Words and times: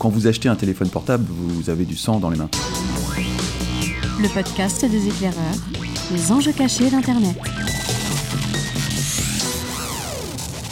Quand 0.00 0.10
vous 0.10 0.28
achetez 0.28 0.48
un 0.48 0.54
téléphone 0.54 0.88
portable, 0.88 1.24
vous 1.28 1.70
avez 1.70 1.84
du 1.84 1.96
sang 1.96 2.20
dans 2.20 2.30
les 2.30 2.38
mains. 2.38 2.48
Le 4.22 4.32
podcast 4.32 4.84
des 4.84 5.08
éclaireurs, 5.08 5.56
les 6.12 6.30
enjeux 6.30 6.52
cachés 6.52 6.88
d'Internet. 6.88 7.36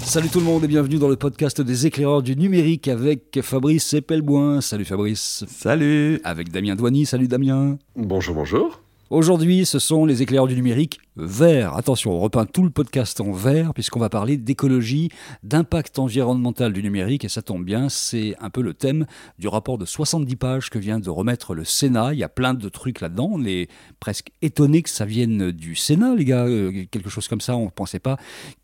Salut 0.05 0.29
tout 0.29 0.39
le 0.39 0.45
monde 0.45 0.63
et 0.63 0.69
bienvenue 0.69 0.99
dans 0.99 1.09
le 1.09 1.17
podcast 1.17 1.61
des 1.61 1.87
éclaireurs 1.89 2.23
du 2.23 2.37
numérique 2.37 2.87
avec 2.87 3.41
Fabrice 3.43 3.95
Epelboin. 3.95 4.61
Salut 4.61 4.85
Fabrice. 4.85 5.45
Salut 5.49 6.21
Avec 6.23 6.53
Damien 6.53 6.77
Douany. 6.77 7.05
Salut 7.05 7.27
Damien. 7.27 7.79
Bonjour, 7.97 8.37
bonjour. 8.37 8.81
Aujourd'hui, 9.09 9.65
ce 9.67 9.79
sont 9.79 10.05
les 10.05 10.23
éclaireurs 10.23 10.49
du 10.49 10.57
numérique 10.57 10.99
verts. 11.15 11.77
Attention, 11.77 12.11
on 12.11 12.19
repeint 12.19 12.45
tout 12.45 12.65
le 12.65 12.71
podcast 12.71 13.21
en 13.21 13.31
vert 13.31 13.73
puisqu'on 13.73 14.01
va 14.01 14.09
parler 14.09 14.37
d'écologie, 14.37 15.11
d'impact 15.45 16.01
environnemental 16.01 16.73
du 16.73 16.83
numérique 16.83 17.25
et 17.25 17.29
ça 17.29 17.41
tombe 17.41 17.65
bien, 17.65 17.89
c'est 17.89 18.35
un 18.41 18.51
peu 18.51 18.63
le 18.63 18.75
thème 18.75 19.07
du 19.39 19.47
rapport 19.47 19.79
de 19.79 19.85
70 19.85 20.35
pages 20.35 20.71
que 20.71 20.81
vient 20.81 20.99
de 20.99 21.09
remettre 21.09 21.55
le 21.55 21.65
Sénat. 21.65 22.15
Il 22.15 22.19
y 22.19 22.25
a 22.25 22.29
plein 22.29 22.53
de 22.53 22.69
trucs 22.69 23.01
là-dedans. 23.01 23.31
On 23.33 23.45
est 23.45 23.69
presque 24.01 24.33
étonné 24.43 24.83
que 24.83 24.91
ça 24.91 25.05
vienne 25.05 25.53
du 25.53 25.77
Sénat, 25.77 26.17
les 26.17 26.25
gars. 26.25 26.45
Euh, 26.45 26.85
quelque 26.91 27.09
chose 27.09 27.29
comme 27.29 27.41
ça, 27.41 27.57
on 27.57 27.67
ne 27.67 27.71
pensait 27.71 28.01
pas 28.01 28.17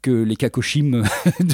que 0.02 0.10
les 0.10 0.34
kakoshim 0.34 1.04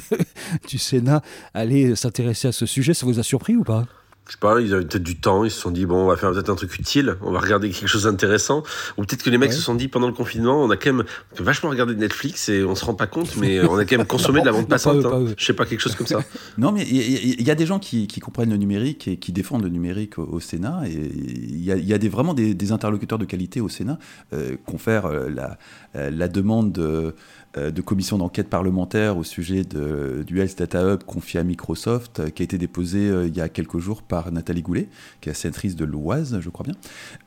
du 0.66 0.78
Sénat 0.78 1.20
allaient 1.52 1.94
s'intéresser 1.94 2.48
à 2.48 2.52
ce 2.52 2.64
sujet. 2.64 2.94
Ça 2.94 3.04
vous 3.04 3.18
a 3.18 3.22
surpris 3.22 3.54
ou 3.54 3.64
pas? 3.64 3.84
Je 4.28 4.34
sais 4.34 4.38
pas, 4.38 4.60
ils 4.60 4.74
avaient 4.74 4.84
peut-être 4.84 5.02
du 5.02 5.16
temps, 5.16 5.44
ils 5.44 5.50
se 5.50 5.58
sont 5.58 5.70
dit, 5.70 5.86
bon, 5.86 6.04
on 6.04 6.06
va 6.06 6.16
faire 6.16 6.30
peut-être 6.32 6.50
un 6.50 6.54
truc 6.54 6.74
utile, 6.74 7.16
on 7.22 7.32
va 7.32 7.40
regarder 7.40 7.70
quelque 7.70 7.88
chose 7.88 8.02
d'intéressant. 8.02 8.62
Ou 8.98 9.04
peut-être 9.04 9.22
que 9.22 9.30
les 9.30 9.38
mecs 9.38 9.54
se 9.54 9.62
sont 9.62 9.74
dit, 9.74 9.88
pendant 9.88 10.06
le 10.06 10.12
confinement, 10.12 10.62
on 10.62 10.68
a 10.68 10.76
quand 10.76 10.92
même 10.92 11.06
vachement 11.38 11.70
regardé 11.70 11.94
Netflix 11.94 12.50
et 12.50 12.62
on 12.62 12.74
se 12.74 12.84
rend 12.84 12.92
pas 12.92 13.06
compte, 13.06 13.36
mais 13.36 13.60
on 13.60 13.78
a 13.78 13.86
quand 13.86 13.96
même 13.96 14.06
consommé 14.18 14.40
de 14.40 14.46
la 14.46 14.52
bande 14.52 14.68
passante. 14.68 15.02
Hein. 15.06 15.24
Je 15.34 15.44
sais 15.44 15.54
pas, 15.54 15.64
quelque 15.64 15.80
chose 15.80 15.94
comme 15.94 16.06
ça. 16.06 16.20
non, 16.58 16.72
mais 16.72 16.82
il 16.86 17.42
y, 17.42 17.50
a 17.50 17.54
des 17.54 17.64
gens 17.64 17.78
qui, 17.78 18.06
comprennent 18.20 18.50
le 18.50 18.58
numérique 18.58 19.08
et 19.08 19.16
qui 19.16 19.32
défendent 19.32 19.62
le 19.62 19.70
numérique 19.70 20.18
au, 20.18 20.40
Sénat. 20.40 20.82
Et 20.86 20.92
il 20.92 21.64
y 21.64 21.94
a, 21.94 21.98
des, 21.98 22.08
vraiment 22.10 22.34
des, 22.34 22.72
interlocuteurs 22.72 23.18
de 23.18 23.24
qualité 23.24 23.62
au 23.62 23.70
Sénat. 23.70 23.98
Euh, 24.34 24.56
confère 24.66 25.06
euh, 25.06 25.30
la, 25.30 25.58
euh, 25.96 26.10
la 26.10 26.28
demande 26.28 27.14
de 27.58 27.68
euh, 27.68 27.70
de 27.78 27.82
commission 27.82 28.18
d'enquête 28.18 28.48
parlementaire 28.48 29.16
au 29.16 29.24
sujet 29.24 29.62
de, 29.62 30.24
du 30.26 30.40
Health 30.40 30.58
Data 30.58 30.82
Hub 30.82 31.04
confié 31.04 31.40
à 31.40 31.44
Microsoft, 31.44 32.20
euh, 32.20 32.30
qui 32.30 32.42
a 32.42 32.44
été 32.44 32.58
déposé 32.58 33.08
euh, 33.08 33.28
il 33.28 33.36
y 33.36 33.40
a 33.40 33.48
quelques 33.48 33.78
jours 33.78 34.02
par 34.02 34.32
Nathalie 34.32 34.62
Goulet, 34.62 34.88
qui 35.20 35.30
est 35.30 35.34
sénatrice 35.34 35.76
de 35.76 35.84
l'Oise, 35.84 36.38
je 36.40 36.50
crois 36.50 36.64
bien. 36.64 36.74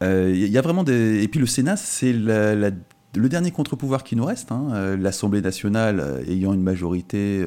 Il 0.01 0.47
y 0.47 0.57
a 0.57 0.61
vraiment 0.61 0.83
des... 0.83 1.23
Et 1.23 1.27
puis 1.27 1.39
le 1.39 1.45
Sénat, 1.45 1.77
c'est 1.77 2.11
le 2.13 3.29
dernier 3.29 3.51
contre-pouvoir 3.51 4.03
qui 4.03 4.15
nous 4.15 4.25
reste, 4.25 4.51
hein. 4.51 4.95
l'Assemblée 4.97 5.41
nationale 5.41 6.23
ayant 6.27 6.53
une 6.53 6.63
majorité 6.63 7.45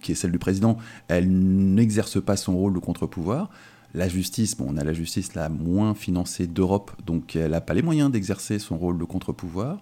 qui 0.00 0.12
est 0.12 0.14
celle 0.14 0.32
du 0.32 0.38
président, 0.38 0.78
elle 1.08 1.28
n'exerce 1.28 2.22
pas 2.22 2.36
son 2.36 2.56
rôle 2.56 2.74
de 2.74 2.78
contre-pouvoir. 2.78 3.50
La 3.94 4.08
justice, 4.08 4.56
bon, 4.56 4.66
on 4.70 4.76
a 4.76 4.84
la 4.84 4.92
justice 4.92 5.34
la 5.34 5.48
moins 5.48 5.94
financée 5.94 6.46
d'Europe, 6.46 6.92
donc 7.04 7.36
elle 7.36 7.52
n'a 7.52 7.60
pas 7.60 7.74
les 7.74 7.82
moyens 7.82 8.10
d'exercer 8.10 8.58
son 8.58 8.76
rôle 8.76 8.98
de 8.98 9.04
contre-pouvoir. 9.04 9.78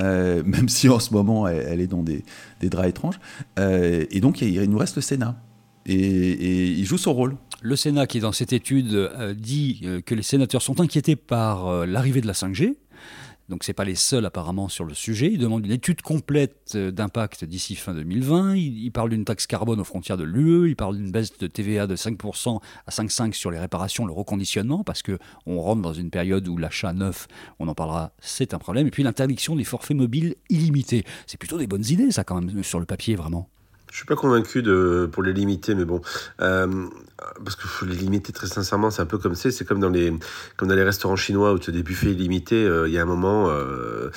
Euh, 0.00 0.42
même 0.44 0.68
si 0.68 0.88
en 0.88 1.00
ce 1.00 1.12
moment 1.12 1.46
elle, 1.48 1.80
est 1.80 1.86
dans 1.86 2.02
des, 2.02 2.24
draps 2.62 2.88
étranges. 2.88 3.20
Euh, 3.58 4.04
et 4.10 4.20
donc 4.20 4.40
il, 4.40 4.60
nous 4.70 4.78
reste 4.78 4.96
le 4.96 5.02
Sénat. 5.02 5.40
Et, 5.86 6.70
il 6.70 6.84
joue 6.84 6.98
son 6.98 7.14
rôle. 7.14 7.36
Le 7.60 7.74
Sénat 7.74 8.06
qui, 8.06 8.20
dans 8.20 8.32
cette 8.32 8.52
étude, 8.52 8.94
euh, 8.94 9.34
dit 9.34 9.84
que 10.06 10.14
les 10.14 10.22
sénateurs 10.22 10.62
sont 10.62 10.80
inquiétés 10.80 11.16
par 11.16 11.86
l'arrivée 11.86 12.20
de 12.20 12.26
la 12.26 12.34
5G, 12.34 12.74
donc 13.48 13.64
c'est 13.64 13.72
pas 13.72 13.84
les 13.84 13.94
seuls 13.94 14.26
apparemment 14.26 14.68
sur 14.68 14.84
le 14.84 14.94
sujet. 14.94 15.30
Ils 15.32 15.38
demandent 15.38 15.64
une 15.64 15.72
étude 15.72 16.02
complète 16.02 16.72
euh, 16.74 16.90
d'impact 16.90 17.44
d'ici 17.44 17.76
fin 17.76 17.94
2020. 17.94 18.56
Ils, 18.56 18.90
parlent 18.90 19.10
d'une 19.10 19.24
taxe 19.24 19.46
carbone 19.46 19.80
aux 19.80 19.84
frontières 19.84 20.16
de 20.16 20.24
l'UE. 20.24 20.68
Ils 20.68 20.76
parlent 20.76 20.96
d'une 20.96 21.10
baisse 21.10 21.36
de 21.38 21.46
TVA 21.46 21.86
de 21.86 21.96
5% 21.96 22.60
à 22.86 22.90
5,5% 22.90 23.32
sur 23.32 23.50
les 23.50 23.58
réparations, 23.58 24.06
le 24.06 24.12
reconditionnement, 24.12 24.84
parce 24.84 25.02
que 25.02 25.18
on 25.46 25.60
rentre 25.60 25.82
dans 25.82 25.94
une 25.94 26.10
période 26.10 26.46
où 26.48 26.56
l'achat 26.58 26.92
neuf, 26.92 27.26
on 27.58 27.68
en 27.68 27.74
parlera, 27.74 28.12
c'est 28.20 28.52
un 28.52 28.58
problème. 28.58 28.86
Et 28.86 28.90
puis 28.90 29.02
l'interdiction 29.02 29.56
des 29.56 29.64
forfaits 29.64 29.96
mobiles 29.96 30.34
illimités. 30.50 31.04
C'est 31.26 31.38
plutôt 31.38 31.58
des 31.58 31.66
bonnes 31.66 31.86
idées, 31.86 32.10
ça 32.10 32.24
quand 32.24 32.40
même 32.40 32.62
sur 32.62 32.80
le 32.80 32.86
papier 32.86 33.16
vraiment. 33.16 33.48
Je 33.90 33.96
suis 33.96 34.06
pas 34.06 34.16
convaincu 34.16 34.62
de 34.62 35.08
pour 35.10 35.22
les 35.22 35.32
limiter, 35.32 35.74
mais 35.74 35.86
bon, 35.86 36.02
euh, 36.40 36.88
parce 37.44 37.56
que 37.56 37.66
faut 37.66 37.86
les 37.86 37.96
limiter 37.96 38.32
très 38.32 38.46
sincèrement, 38.46 38.90
c'est 38.90 39.02
un 39.02 39.06
peu 39.06 39.18
comme 39.18 39.34
c'est, 39.34 39.50
c'est 39.50 39.64
comme 39.64 39.80
dans 39.80 39.88
les 39.88 40.12
comme 40.56 40.68
dans 40.68 40.74
les 40.74 40.82
restaurants 40.82 41.16
chinois 41.16 41.52
où 41.52 41.58
tu 41.58 41.70
as 41.70 41.72
des 41.72 41.82
buffets 41.82 42.12
illimités. 42.12 42.64
Euh, 42.64 42.88
il 42.88 42.94
y 42.94 42.98
a 42.98 43.02
un 43.02 43.06
moment, 43.06 43.46
euh, 43.48 44.10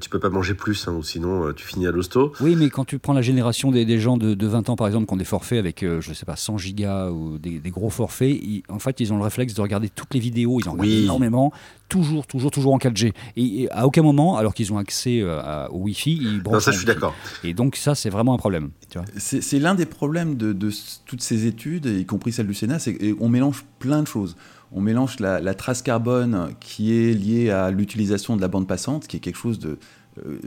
tu 0.00 0.08
peux 0.08 0.18
pas 0.18 0.28
manger 0.28 0.54
plus, 0.54 0.88
hein, 0.88 0.92
ou 0.92 1.02
sinon 1.02 1.46
euh, 1.46 1.52
tu 1.52 1.66
finis 1.66 1.86
à 1.86 1.92
l'hosto. 1.92 2.32
Oui, 2.40 2.56
mais 2.56 2.68
quand 2.70 2.84
tu 2.84 2.98
prends 2.98 3.12
la 3.12 3.22
génération 3.22 3.70
des, 3.70 3.84
des 3.84 3.98
gens 3.98 4.16
de, 4.16 4.34
de, 4.34 4.46
20 4.46 4.70
ans 4.70 4.76
par 4.76 4.86
exemple 4.86 5.06
qui 5.06 5.14
ont 5.14 5.18
des 5.18 5.24
forfaits 5.24 5.58
avec, 5.58 5.84
je 5.84 6.12
sais 6.12 6.26
pas, 6.26 6.36
100 6.36 6.58
gigas 6.58 7.10
ou 7.10 7.38
des, 7.38 7.58
des 7.58 7.70
gros 7.70 7.90
forfaits, 7.90 8.36
en 8.68 8.78
fait 8.78 9.00
ils 9.00 9.12
ont 9.12 9.16
le 9.16 9.24
réflexe 9.24 9.54
de 9.54 9.60
regarder 9.60 9.88
toutes 9.88 10.14
les 10.14 10.20
vidéos, 10.20 10.58
ils 10.60 10.68
en 10.68 10.72
regardent 10.72 10.88
énormément, 10.88 11.52
toujours, 11.88 12.26
toujours, 12.26 12.50
toujours 12.50 12.74
en 12.74 12.78
4G. 12.78 13.12
Et, 13.36 13.68
à 13.70 13.86
aucun 13.86 14.02
moment, 14.02 14.36
alors 14.36 14.54
qu'ils 14.54 14.72
ont 14.72 14.78
accès 14.78 15.22
au 15.22 15.78
Wi-Fi, 15.78 16.18
ils. 16.20 16.42
Non, 16.42 16.60
ça 16.60 16.72
je 16.72 16.78
suis 16.78 16.86
d'accord. 16.86 17.14
Et 17.44 17.54
donc 17.54 17.76
ça 17.76 17.94
c'est 17.94 18.10
vraiment 18.10 18.34
un 18.34 18.38
problème. 18.38 18.70
C'est 19.16 19.58
l'un 19.58 19.74
des 19.74 19.86
problèmes 19.86 20.36
de, 20.36 20.52
de 20.52 20.70
toutes 21.06 21.22
ces 21.22 21.46
études, 21.46 21.86
y 21.86 22.04
compris 22.04 22.32
celle 22.32 22.47
du 22.48 22.54
Sénat, 22.54 22.78
c'est 22.78 22.94
qu'on 22.94 23.28
mélange 23.28 23.64
plein 23.78 24.02
de 24.02 24.08
choses. 24.08 24.36
On 24.72 24.80
mélange 24.80 25.20
la, 25.20 25.54
trace 25.54 25.82
carbone 25.82 26.50
qui 26.60 26.92
est 26.92 27.14
liée 27.14 27.50
à 27.50 27.70
l'utilisation 27.70 28.36
de 28.36 28.40
la 28.40 28.48
bande 28.48 28.66
passante, 28.66 29.06
qui 29.06 29.16
est 29.16 29.20
quelque 29.20 29.38
chose 29.38 29.58
de 29.58 29.78
euh, 30.26 30.38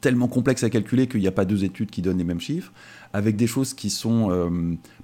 tellement 0.00 0.28
complexe 0.28 0.64
à 0.64 0.70
calculer 0.70 1.06
qu'il 1.06 1.20
n'y 1.20 1.26
a 1.26 1.32
pas 1.32 1.44
deux 1.44 1.64
études 1.64 1.90
qui 1.90 2.02
donnent 2.02 2.18
les 2.18 2.24
mêmes 2.24 2.40
chiffres, 2.40 2.72
avec 3.14 3.36
des 3.36 3.46
choses 3.46 3.74
qui 3.74 3.90
sont 3.90 4.30
euh, 4.30 4.50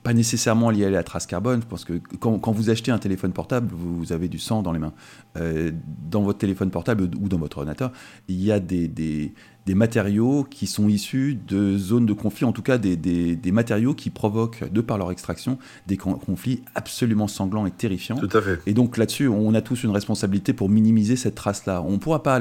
pas 0.02 0.12
nécessairement 0.12 0.70
liées 0.70 0.86
à 0.86 0.90
la 0.90 1.04
trace 1.04 1.26
carbone. 1.26 1.60
Je 1.62 1.66
pense 1.66 1.84
que 1.84 1.94
quand, 2.18 2.50
vous 2.50 2.68
achetez 2.68 2.90
un 2.90 2.98
téléphone 2.98 3.32
portable, 3.32 3.72
vous, 3.72 4.12
avez 4.12 4.28
du 4.28 4.40
sang 4.40 4.62
dans 4.62 4.72
les 4.72 4.80
mains. 4.80 4.92
Euh, 5.38 5.70
dans 6.10 6.22
votre 6.22 6.40
téléphone 6.40 6.70
portable 6.70 7.04
ou 7.04 7.28
dans 7.28 7.38
votre 7.38 7.58
ordinateur, 7.58 7.92
il 8.26 8.42
y 8.42 8.50
a 8.50 8.58
des, 8.58 8.88
des 8.88 9.74
matériaux 9.76 10.42
qui 10.42 10.66
sont 10.66 10.88
issus 10.88 11.38
de 11.46 11.78
zones 11.78 12.04
de 12.04 12.12
conflit, 12.12 12.44
en 12.44 12.50
tout 12.50 12.62
cas 12.62 12.78
des, 12.78 12.96
des, 12.96 13.52
matériaux 13.52 13.94
qui 13.94 14.10
provoquent, 14.10 14.68
de 14.72 14.80
par 14.80 14.98
leur 14.98 15.12
extraction, 15.12 15.58
des 15.86 15.96
conflits 15.96 16.64
absolument 16.74 17.28
sanglants 17.28 17.66
et 17.66 17.70
terrifiants. 17.70 18.16
Tout 18.16 18.36
à 18.36 18.42
fait. 18.42 18.58
Et 18.66 18.74
donc 18.74 18.96
là-dessus, 18.96 19.28
on 19.28 19.54
a 19.54 19.60
tous 19.60 19.84
une 19.84 19.90
responsabilité 19.90 20.52
pour 20.52 20.68
minimiser 20.68 21.14
cette 21.14 21.36
trace-là. 21.36 21.82
On 21.82 21.92
ne 21.92 21.96
pourra 21.98 22.24
pas 22.24 22.40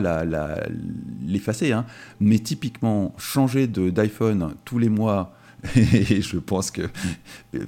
l'effacer, 1.23 1.71
hein, 1.73 1.85
mais 2.19 2.39
typiquement, 2.39 3.13
changer 3.19 3.67
d'iPhone 3.67 4.55
tous 4.65 4.79
les 4.79 4.89
mois 4.89 5.35
et 5.75 6.21
je 6.21 6.37
pense 6.37 6.71
que 6.71 6.83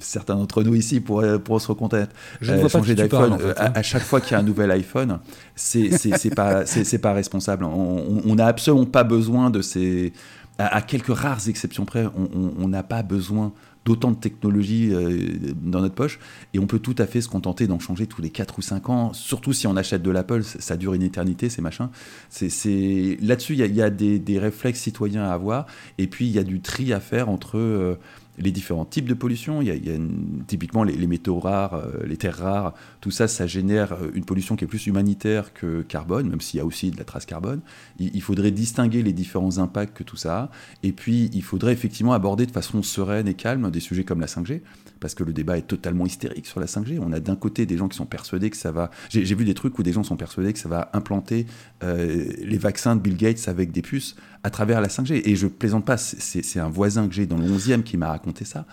certains 0.00 0.34
d'entre 0.34 0.62
nous 0.62 0.74
ici 0.74 1.00
pourraient, 1.00 1.38
se 1.58 1.68
reconnaître. 1.68 2.14
Euh, 2.42 2.68
changer 2.68 2.94
d'iPhone 2.94 3.36
euh, 3.40 3.54
hein. 3.58 3.72
à, 3.74 3.82
chaque 3.82 4.02
fois 4.02 4.20
qu'il 4.20 4.32
y 4.32 4.34
a 4.34 4.38
un 4.38 4.42
nouvel 4.42 4.70
iPhone, 4.70 5.18
c'est 5.54 5.90
pas 6.34 6.66
c'est 6.66 6.98
pas 6.98 7.12
responsable. 7.12 7.64
On 7.64 8.34
n'a 8.34 8.46
absolument 8.46 8.86
pas 8.86 9.04
besoin 9.04 9.50
de 9.50 9.62
ces 9.62 10.12
à, 10.58 10.82
quelques 10.82 11.14
rares 11.16 11.48
exceptions 11.48 11.84
près, 11.84 12.06
on 12.14 12.68
n'a 12.68 12.82
pas 12.82 13.02
besoin 13.02 13.52
d'autant 13.84 14.12
de 14.12 14.16
technologies 14.16 14.90
euh, 14.92 15.52
dans 15.54 15.80
notre 15.80 15.94
poche 15.94 16.20
et 16.54 16.58
on 16.58 16.66
peut 16.66 16.78
tout 16.78 16.94
à 16.98 17.06
fait 17.06 17.20
se 17.20 17.28
contenter 17.28 17.66
d'en 17.66 17.78
changer 17.78 18.06
tous 18.06 18.22
les 18.22 18.30
4 18.30 18.58
ou 18.58 18.62
5 18.62 18.88
ans, 18.90 19.12
surtout 19.12 19.52
si 19.52 19.66
on 19.66 19.76
achète 19.76 20.02
de 20.02 20.10
l'Apple, 20.10 20.42
ça 20.44 20.76
dure 20.76 20.94
une 20.94 21.02
éternité 21.02 21.48
ces 21.48 21.62
machins. 21.62 21.88
C'est, 22.30 23.18
Là-dessus, 23.20 23.54
il 23.54 23.74
y 23.74 23.82
a, 23.82 23.90
des, 23.90 24.18
des, 24.18 24.38
réflexes 24.38 24.80
citoyens 24.80 25.24
à 25.24 25.32
avoir 25.32 25.66
et 25.98 26.06
puis 26.06 26.26
il 26.26 26.32
y 26.32 26.38
a 26.38 26.44
du 26.44 26.60
tri 26.60 26.92
à 26.92 27.00
faire 27.00 27.28
entre 27.28 27.58
euh, 27.58 27.98
les 28.38 28.50
différents 28.50 28.84
types 28.84 29.06
de 29.06 29.14
pollution. 29.14 29.62
Il 29.62 29.68
y 29.68 29.90
a, 29.90 29.98
typiquement 30.46 30.84
les, 30.84 31.06
métaux 31.06 31.38
rares, 31.38 31.74
euh, 31.74 32.06
les 32.06 32.16
terres 32.16 32.38
rares, 32.38 32.74
tout 33.00 33.10
ça, 33.10 33.28
ça 33.28 33.46
génère 33.46 33.92
euh, 33.92 34.10
une 34.14 34.24
pollution 34.24 34.56
qui 34.56 34.64
est 34.64 34.68
plus 34.68 34.86
humanitaire 34.86 35.52
que 35.52 35.82
carbone, 35.82 36.28
même 36.28 36.40
s'il 36.40 36.58
y 36.58 36.60
a 36.60 36.64
aussi 36.64 36.90
de 36.90 36.96
la 36.96 37.04
trace 37.04 37.26
carbone. 37.26 37.60
Il, 37.98 38.22
faudrait 38.22 38.50
distinguer 38.50 39.02
les 39.02 39.12
différents 39.12 39.58
impacts 39.58 39.96
que 39.96 40.04
tout 40.04 40.16
ça 40.16 40.38
a. 40.38 40.50
Et 40.82 40.92
puis, 40.92 41.30
il 41.32 41.42
faudrait 41.42 41.72
effectivement 41.72 42.12
aborder 42.12 42.46
de 42.46 42.52
façon 42.52 42.82
sereine 42.82 43.28
et 43.28 43.34
calme 43.34 43.70
des 43.70 43.80
sujets 43.80 44.04
comme 44.04 44.20
la 44.20 44.26
5G, 44.26 44.60
parce 45.00 45.14
que 45.14 45.24
le 45.24 45.32
débat 45.32 45.58
est 45.58 45.66
totalement 45.66 46.06
hystérique 46.06 46.46
sur 46.46 46.60
la 46.60 46.66
5G. 46.66 46.98
On 47.00 47.12
a 47.12 47.20
d'un 47.20 47.36
côté 47.36 47.66
des 47.66 47.76
gens 47.76 47.88
qui 47.88 47.96
sont 47.96 48.06
persuadés 48.06 48.50
que 48.50 48.56
ça 48.56 48.72
va... 48.72 48.90
J'ai 49.10 49.34
vu 49.34 49.44
des 49.44 49.54
trucs 49.54 49.78
où 49.78 49.82
des 49.82 49.92
gens 49.92 50.04
sont 50.04 50.16
persuadés 50.16 50.52
que 50.52 50.58
ça 50.58 50.68
va 50.68 50.90
implanter 50.92 51.46
euh, 51.82 52.24
les 52.40 52.58
vaccins 52.58 52.96
de 52.96 53.00
Bill 53.00 53.16
Gates 53.16 53.48
avec 53.48 53.72
des 53.72 53.82
puces 53.82 54.16
à 54.44 54.50
travers 54.50 54.80
la 54.80 54.88
5G. 54.88 55.22
Et 55.24 55.36
je 55.36 55.46
plaisante 55.46 55.84
pas, 55.84 55.96
c'est 55.96 56.58
un 56.58 56.68
voisin 56.68 57.08
que 57.08 57.14
j'ai 57.14 57.26
dans 57.26 57.36
le 57.36 57.46
11e 57.46 57.82
qui 57.82 57.96
m'a 57.96 58.08
raconté 58.08 58.44
ça. 58.44 58.66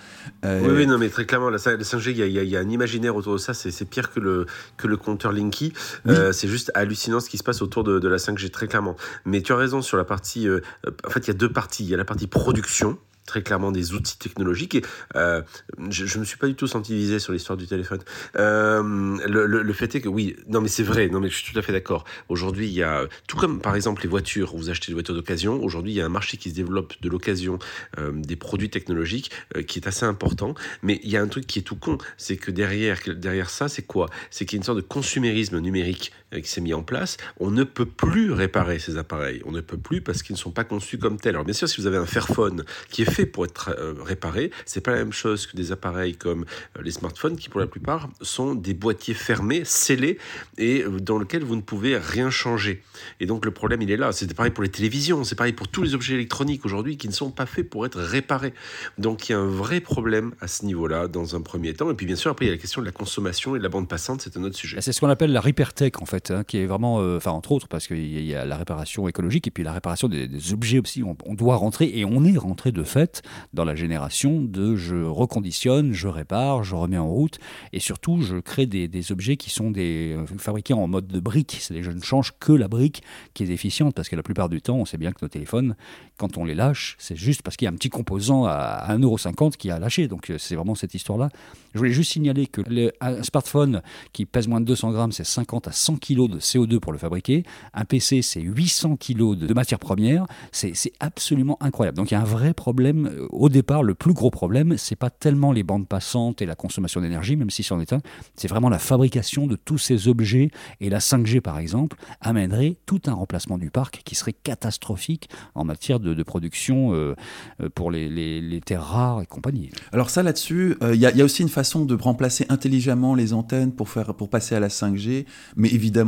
Euh, 0.45 0.61
oui, 0.63 0.73
oui, 0.77 0.87
non, 0.87 0.97
mais 0.97 1.09
très 1.09 1.25
clairement, 1.25 1.49
la, 1.49 1.57
5G, 1.57 2.11
il 2.11 2.49
y, 2.49 2.57
a 2.57 2.59
un 2.59 2.69
imaginaire 2.69 3.15
autour 3.15 3.33
de 3.33 3.37
ça, 3.37 3.53
c'est 3.53 3.85
pire 3.85 4.11
que 4.11 4.19
le, 4.19 4.45
que 4.77 4.87
le 4.87 4.97
compteur 4.97 5.31
Linky. 5.31 5.73
Euh, 6.07 6.31
c'est 6.31 6.47
juste 6.47 6.71
hallucinant 6.73 7.19
ce 7.19 7.29
qui 7.29 7.37
se 7.37 7.43
passe 7.43 7.61
autour 7.61 7.83
de, 7.83 8.07
la 8.07 8.17
5G, 8.17 8.49
très 8.49 8.67
clairement. 8.67 8.95
Mais 9.25 9.41
tu 9.41 9.53
as 9.53 9.55
raison 9.55 9.81
sur 9.81 9.97
la 9.97 10.05
partie. 10.05 10.47
Euh, 10.47 10.61
en 11.05 11.09
fait, 11.09 11.21
il 11.21 11.27
y 11.27 11.31
a 11.31 11.35
deux 11.35 11.51
parties. 11.51 11.83
Il 11.83 11.89
y 11.89 11.93
a 11.93 11.97
la 11.97 12.05
partie 12.05 12.27
production 12.27 12.97
très 13.25 13.43
clairement 13.43 13.71
des 13.71 13.93
outils 13.93 14.17
technologiques. 14.17 14.75
Et 14.75 14.81
euh, 15.15 15.41
je 15.89 16.03
ne 16.15 16.19
me 16.19 16.25
suis 16.25 16.37
pas 16.37 16.47
du 16.47 16.55
tout 16.55 16.67
senti 16.67 16.95
visé 16.95 17.19
sur 17.19 17.33
l'histoire 17.33 17.57
du 17.57 17.67
téléphone. 17.67 17.99
Euh, 18.37 19.17
le, 19.27 19.45
le, 19.45 19.73
fait 19.73 19.93
est 19.95 20.01
que 20.01 20.09
oui, 20.09 20.35
non 20.47 20.61
mais 20.61 20.67
c'est 20.67 20.83
vrai, 20.83 21.07
non 21.09 21.19
mais 21.19 21.29
je 21.29 21.35
suis 21.35 21.53
tout 21.53 21.57
à 21.57 21.61
fait 21.61 21.71
d'accord. 21.71 22.05
Aujourd'hui, 22.27 22.67
il 22.67 22.73
y 22.73 22.83
a, 22.83 23.05
tout 23.27 23.37
comme 23.37 23.61
par 23.61 23.75
exemple 23.75 24.01
les 24.03 24.09
voitures, 24.09 24.55
vous 24.55 24.69
achetez 24.69 24.87
des 24.87 24.93
voitures 24.93 25.15
d'occasion, 25.15 25.63
aujourd'hui 25.63 25.93
il 25.93 25.95
y 25.95 26.01
a 26.01 26.05
un 26.05 26.09
marché 26.09 26.37
qui 26.37 26.49
se 26.49 26.55
développe 26.55 26.93
de 27.01 27.09
l'occasion 27.09 27.59
euh, 27.99 28.11
des 28.13 28.35
produits 28.35 28.69
technologiques 28.69 29.31
qui 29.67 29.79
est 29.79 29.87
assez 29.87 30.05
important. 30.05 30.55
Mais 30.81 30.99
il 31.03 31.09
y 31.09 31.17
a 31.17 31.21
un 31.21 31.27
truc 31.27 31.45
qui 31.45 31.59
est 31.59 31.63
tout 31.63 31.75
con, 31.75 31.97
c'est 32.17 32.37
que 32.37 32.51
derrière, 32.51 32.99
derrière 33.15 33.49
ça, 33.49 33.67
c'est 33.67 33.83
quoi? 33.83 34.09
C'est 34.31 34.45
qu'il 34.45 34.57
y 34.57 34.59
a 34.59 34.61
une 34.61 34.65
sorte 34.65 34.77
de 34.77 34.83
consumérisme 34.83 35.59
numérique 35.59 36.11
qui 36.31 36.49
s'est 36.49 36.61
mis 36.61 36.73
en 36.73 36.83
place. 36.83 37.17
On 37.39 37.51
ne 37.51 37.63
peut 37.63 37.85
plus 37.85 38.31
réparer 38.31 38.79
ces 38.79 38.97
appareils. 38.97 39.41
On 39.45 39.51
ne 39.51 39.61
peut 39.61 39.77
plus 39.77 40.01
parce 40.01 40.23
qu'ils 40.23 40.35
ne 40.35 40.39
sont 40.39 40.51
pas 40.51 40.63
conçus 40.63 40.97
comme 40.97 41.19
tels. 41.19 41.35
Alors 41.35 41.45
bien 41.45 41.53
sûr, 41.53 41.67
si 41.67 41.81
vous 41.81 41.87
avez 41.87 41.97
un 41.97 42.05
Fairphone 42.05 42.63
qui 42.89 43.03
est 43.03 43.11
fait 43.11 43.25
pour 43.25 43.45
être 43.45 43.69
euh, 43.77 43.93
réparé. 44.01 44.51
C'est 44.65 44.81
pas 44.81 44.91
la 44.91 44.97
même 44.97 45.13
chose 45.13 45.47
que 45.47 45.55
des 45.55 45.71
appareils 45.71 46.15
comme 46.15 46.45
euh, 46.77 46.81
les 46.81 46.91
smartphones 46.91 47.35
qui, 47.37 47.49
pour 47.49 47.59
la 47.59 47.67
plupart, 47.67 48.09
sont 48.21 48.55
des 48.55 48.73
boîtiers 48.73 49.13
fermés, 49.13 49.63
scellés 49.65 50.17
et 50.57 50.83
euh, 50.83 50.99
dans 50.99 51.19
lesquels 51.19 51.43
vous 51.43 51.55
ne 51.55 51.61
pouvez 51.61 51.97
rien 51.97 52.29
changer. 52.29 52.83
Et 53.19 53.25
donc 53.25 53.45
le 53.45 53.51
problème, 53.51 53.81
il 53.81 53.91
est 53.91 53.97
là. 53.97 54.11
C'est 54.11 54.33
pareil 54.33 54.51
pour 54.51 54.63
les 54.63 54.69
télévisions, 54.69 55.23
c'est 55.23 55.35
pareil 55.35 55.53
pour 55.53 55.67
tous 55.67 55.83
les 55.83 55.93
objets 55.93 56.15
électroniques 56.15 56.65
aujourd'hui 56.65 56.97
qui 56.97 57.07
ne 57.07 57.13
sont 57.13 57.31
pas 57.31 57.45
faits 57.45 57.69
pour 57.69 57.85
être 57.85 57.99
réparés. 57.99 58.53
Donc 58.97 59.29
il 59.29 59.33
y 59.33 59.35
a 59.35 59.39
un 59.39 59.47
vrai 59.47 59.79
problème 59.79 60.33
à 60.41 60.47
ce 60.47 60.65
niveau-là 60.65 61.07
dans 61.07 61.35
un 61.35 61.41
premier 61.41 61.73
temps. 61.73 61.89
Et 61.91 61.93
puis 61.93 62.05
bien 62.05 62.15
sûr, 62.15 62.31
après, 62.31 62.45
il 62.45 62.49
y 62.49 62.51
a 62.51 62.55
la 62.55 62.61
question 62.61 62.81
de 62.81 62.85
la 62.85 62.91
consommation 62.91 63.55
et 63.55 63.59
de 63.59 63.63
la 63.63 63.69
bande 63.69 63.87
passante, 63.87 64.21
c'est 64.21 64.37
un 64.37 64.43
autre 64.43 64.57
sujet. 64.57 64.81
C'est 64.81 64.91
ce 64.91 64.99
qu'on 64.99 65.09
appelle 65.09 65.31
la 65.31 65.41
Repairtech 65.41 66.01
en 66.01 66.05
fait, 66.05 66.18
hein, 66.29 66.43
qui 66.45 66.57
est 66.57 66.65
vraiment, 66.65 66.95
enfin 67.15 67.31
entre 67.31 67.51
autres, 67.51 67.67
parce 67.67 67.87
qu'il 67.87 68.25
y 68.25 68.35
a 68.35 68.45
la 68.45 68.57
réparation 68.57 69.07
écologique 69.07 69.47
et 69.47 69.51
puis 69.51 69.63
la 69.63 69.73
réparation 69.73 70.07
des, 70.07 70.53
objets 70.53 70.79
aussi. 70.79 71.03
On, 71.03 71.33
doit 71.33 71.55
rentrer 71.55 71.91
et 71.93 72.05
on 72.05 72.23
est 72.25 72.37
rentré 72.37 72.71
de 72.71 72.83
fait 72.83 73.21
dans 73.53 73.65
la 73.65 73.75
génération 73.75 74.41
de 74.41 74.75
je 74.75 74.95
reconditionne, 74.95 75.93
je 75.93 76.07
répare, 76.07 76.63
je 76.63 76.75
remets 76.75 76.97
en 76.97 77.09
route, 77.09 77.39
et 77.73 77.79
surtout 77.79 78.21
je 78.21 78.37
crée 78.37 78.65
des, 78.65 79.11
objets 79.11 79.37
qui 79.37 79.49
sont 79.49 79.71
des, 79.71 80.15
euh, 80.17 80.25
fabriqués 80.37 80.73
en 80.73 80.87
mode 80.87 81.07
de 81.07 81.19
briques. 81.19 81.57
C'est-à-dire 81.59 81.83
je 81.83 81.91
ne 81.91 82.01
change 82.01 82.33
que 82.39 82.51
la 82.51 82.67
brique 82.67 83.03
qui 83.33 83.43
est 83.43 83.47
déficiente, 83.47 83.95
parce 83.95 84.09
que 84.09 84.15
la 84.15 84.23
plupart 84.23 84.49
du 84.49 84.61
temps, 84.61 84.75
on 84.75 84.85
sait 84.85 84.97
bien 84.97 85.11
que 85.11 85.19
nos 85.21 85.29
téléphones, 85.29 85.75
quand 86.17 86.37
on 86.37 86.45
les 86.45 86.55
lâche, 86.55 86.95
c'est 86.99 87.15
juste 87.15 87.41
parce 87.41 87.57
qu'il 87.57 87.65
y 87.65 87.69
a 87.69 87.71
un 87.71 87.75
petit 87.75 87.89
composant 87.89 88.45
à 88.45 88.87
1,50€ 88.89 89.55
qui 89.55 89.71
a 89.71 89.79
lâché. 89.79 90.07
Donc 90.07 90.29
euh, 90.29 90.37
c'est 90.37 90.55
vraiment 90.55 90.75
cette 90.75 90.93
histoire-là. 90.93 91.29
Je 91.73 91.79
voulais 91.79 91.91
juste 91.91 92.11
signaler 92.11 92.47
que 92.47 92.61
un 93.01 93.23
smartphone 93.23 93.81
qui 94.13 94.25
pèse 94.25 94.47
moins 94.47 94.61
de 94.61 94.65
200 94.65 94.91
grammes, 94.91 95.11
c'est 95.11 95.23
50 95.23 95.67
à 95.67 95.71
100 95.71 95.97
kg 95.97 96.08
de 96.15 96.39
CO2 96.39 96.79
pour 96.79 96.91
le 96.91 96.97
fabriquer. 96.97 97.43
Un 97.73 97.85
PC, 97.85 98.21
c'est 98.21 98.41
800 98.41 98.97
kg 98.97 99.35
de 99.35 99.53
matière 99.53 99.79
première. 99.79 100.25
C'est 100.51 100.73
absolument 100.99 101.57
incroyable. 101.61 101.97
Donc 101.97 102.11
il 102.11 102.13
y 102.13 102.17
a 102.17 102.21
un 102.21 102.25
vrai 102.25 102.53
problème 102.53 103.07
euh, 103.07 103.27
au 103.31 103.49
départ, 103.49 103.83
le 103.83 103.95
plus 103.95 104.13
gros 104.13 104.31
problème, 104.31 104.77
c'est 104.77 104.95
pas 104.95 105.09
tellement 105.09 105.51
les 105.51 105.63
bandes 105.63 105.87
passantes 105.87 106.41
et 106.41 106.45
la 106.45 106.55
consommation 106.55 107.01
d'énergie, 107.01 107.35
même 107.35 107.49
si 107.49 107.63
c'en 107.63 107.79
est 107.79 107.93
un, 107.93 108.01
c'est 108.35 108.47
vraiment 108.47 108.69
la 108.69 108.79
fabrication 108.79 109.47
de 109.47 109.55
tous 109.55 109.77
ces 109.77 110.07
objets. 110.07 110.51
Et 110.79 110.89
la 110.89 110.99
5G, 110.99 111.41
par 111.41 111.59
exemple, 111.59 111.97
amènerait 112.21 112.77
tout 112.85 113.01
un 113.07 113.13
remplacement 113.13 113.57
du 113.57 113.69
parc 113.69 114.01
qui 114.03 114.15
serait 114.15 114.33
catastrophique 114.33 115.29
en 115.55 115.63
matière 115.63 115.99
de, 115.99 116.19
production 116.23 116.93
euh, 116.93 117.15
euh, 117.61 117.69
pour 117.73 117.91
les, 117.91 118.61
terres 118.65 118.83
rares 118.83 119.21
et 119.21 119.25
compagnie. 119.25 119.69
Alors 119.93 120.09
ça, 120.09 120.21
là-dessus, 120.21 120.75
il 120.81 120.99
y, 120.99 121.05
a 121.05 121.23
aussi 121.23 121.41
une 121.41 121.49
façon 121.49 121.85
de 121.85 121.95
remplacer 121.95 122.45
intelligemment 122.49 123.15
les 123.15 123.33
antennes 123.33 123.71
pour, 123.71 123.89
faire, 123.89 124.13
pour 124.13 124.29
passer 124.29 124.55
à 124.55 124.59
la 124.59 124.67
5G, 124.67 125.25
mais 125.55 125.69
évidemment, 125.69 125.98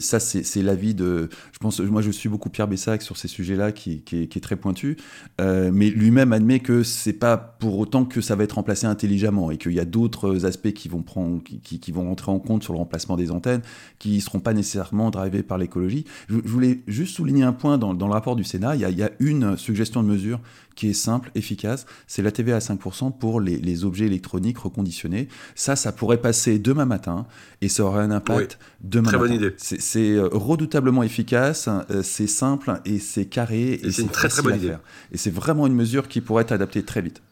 ça, 0.00 0.20
c'est 0.20 0.62
l'avis 0.62 0.94
de... 0.94 1.28
Je 1.52 1.58
pense, 1.58 1.80
moi, 1.80 2.02
je 2.02 2.10
suis 2.10 2.28
beaucoup 2.28 2.50
Pierre 2.50 2.68
Bessac 2.68 3.02
sur 3.02 3.16
ces 3.16 3.28
sujets-là, 3.28 3.72
qui, 3.72 4.02
est 4.12 4.42
très 4.42 4.56
pointu, 4.56 4.96
mais 5.38 5.90
lui-même 5.90 6.32
admet 6.32 6.60
que 6.60 6.82
c'est 6.82 7.12
pas 7.12 7.36
pour 7.36 7.78
autant 7.78 8.04
que 8.04 8.20
ça 8.20 8.36
va 8.36 8.44
être 8.44 8.52
remplacé 8.52 8.86
intelligemment 8.86 9.50
et 9.50 9.58
qu'il 9.58 9.72
y 9.72 9.80
a 9.80 9.84
d'autres 9.84 10.46
aspects 10.46 10.72
qui 10.72 10.88
vont 10.88 11.02
prendre, 11.02 11.42
qui, 11.42 11.92
vont 11.92 12.04
rentrer 12.04 12.30
en 12.30 12.38
compte 12.38 12.62
sur 12.62 12.72
le 12.72 12.78
remplacement 12.78 13.16
des 13.16 13.30
antennes, 13.30 13.62
qui 13.98 14.16
ne 14.16 14.20
seront 14.20 14.40
pas 14.40 14.52
nécessairement 14.52 15.10
drivés 15.10 15.42
par 15.42 15.58
l'écologie. 15.58 16.04
Je, 16.28 16.36
voulais 16.36 16.80
juste 16.86 17.16
souligner 17.16 17.42
un 17.42 17.52
point 17.52 17.78
dans, 17.78 17.92
le 17.92 18.12
rapport 18.12 18.36
du 18.36 18.44
Sénat. 18.44 18.76
Il 18.76 18.98
y, 18.98 19.02
a, 19.02 19.10
une 19.18 19.56
suggestion 19.56 20.02
de 20.02 20.08
mesure 20.08 20.40
qui 20.74 20.88
est 20.88 20.94
simple, 20.94 21.30
efficace. 21.34 21.86
C'est 22.06 22.22
la 22.22 22.32
TVA 22.32 22.56
à 22.56 22.58
5% 22.60 23.12
pour 23.18 23.40
les, 23.40 23.84
objets 23.84 24.06
électroniques 24.06 24.58
reconditionnés. 24.58 25.28
Ça, 25.54 25.76
ça 25.76 25.92
pourrait 25.92 26.20
passer 26.20 26.58
demain 26.58 26.84
matin 26.84 27.26
et 27.60 27.68
ça 27.68 27.84
aurait 27.84 28.02
un 28.02 28.10
impact 28.10 28.58
demain 28.80 29.10
très. 29.10 29.18
Bonne 29.18 29.32
idée. 29.32 29.54
C'est 29.56 30.12
euh, 30.12 30.28
redoutablement 30.32 31.02
efficace, 31.02 31.68
euh, 31.68 32.02
c'est 32.02 32.26
simple 32.26 32.80
et 32.84 32.98
c'est 32.98 33.26
carré. 33.26 33.72
Et, 33.72 33.86
et 33.86 33.92
c'est 33.92 34.02
une 34.02 34.08
très 34.08 34.28
très 34.28 34.42
bonne 34.42 34.56
idée. 34.56 34.74
Et 35.12 35.18
c'est 35.18 35.30
vraiment 35.30 35.66
une 35.66 35.74
mesure 35.74 36.08
qui 36.08 36.20
pourrait 36.20 36.42
être 36.42 36.52
adaptée 36.52 36.82
très 36.82 37.02
vite. 37.02 37.22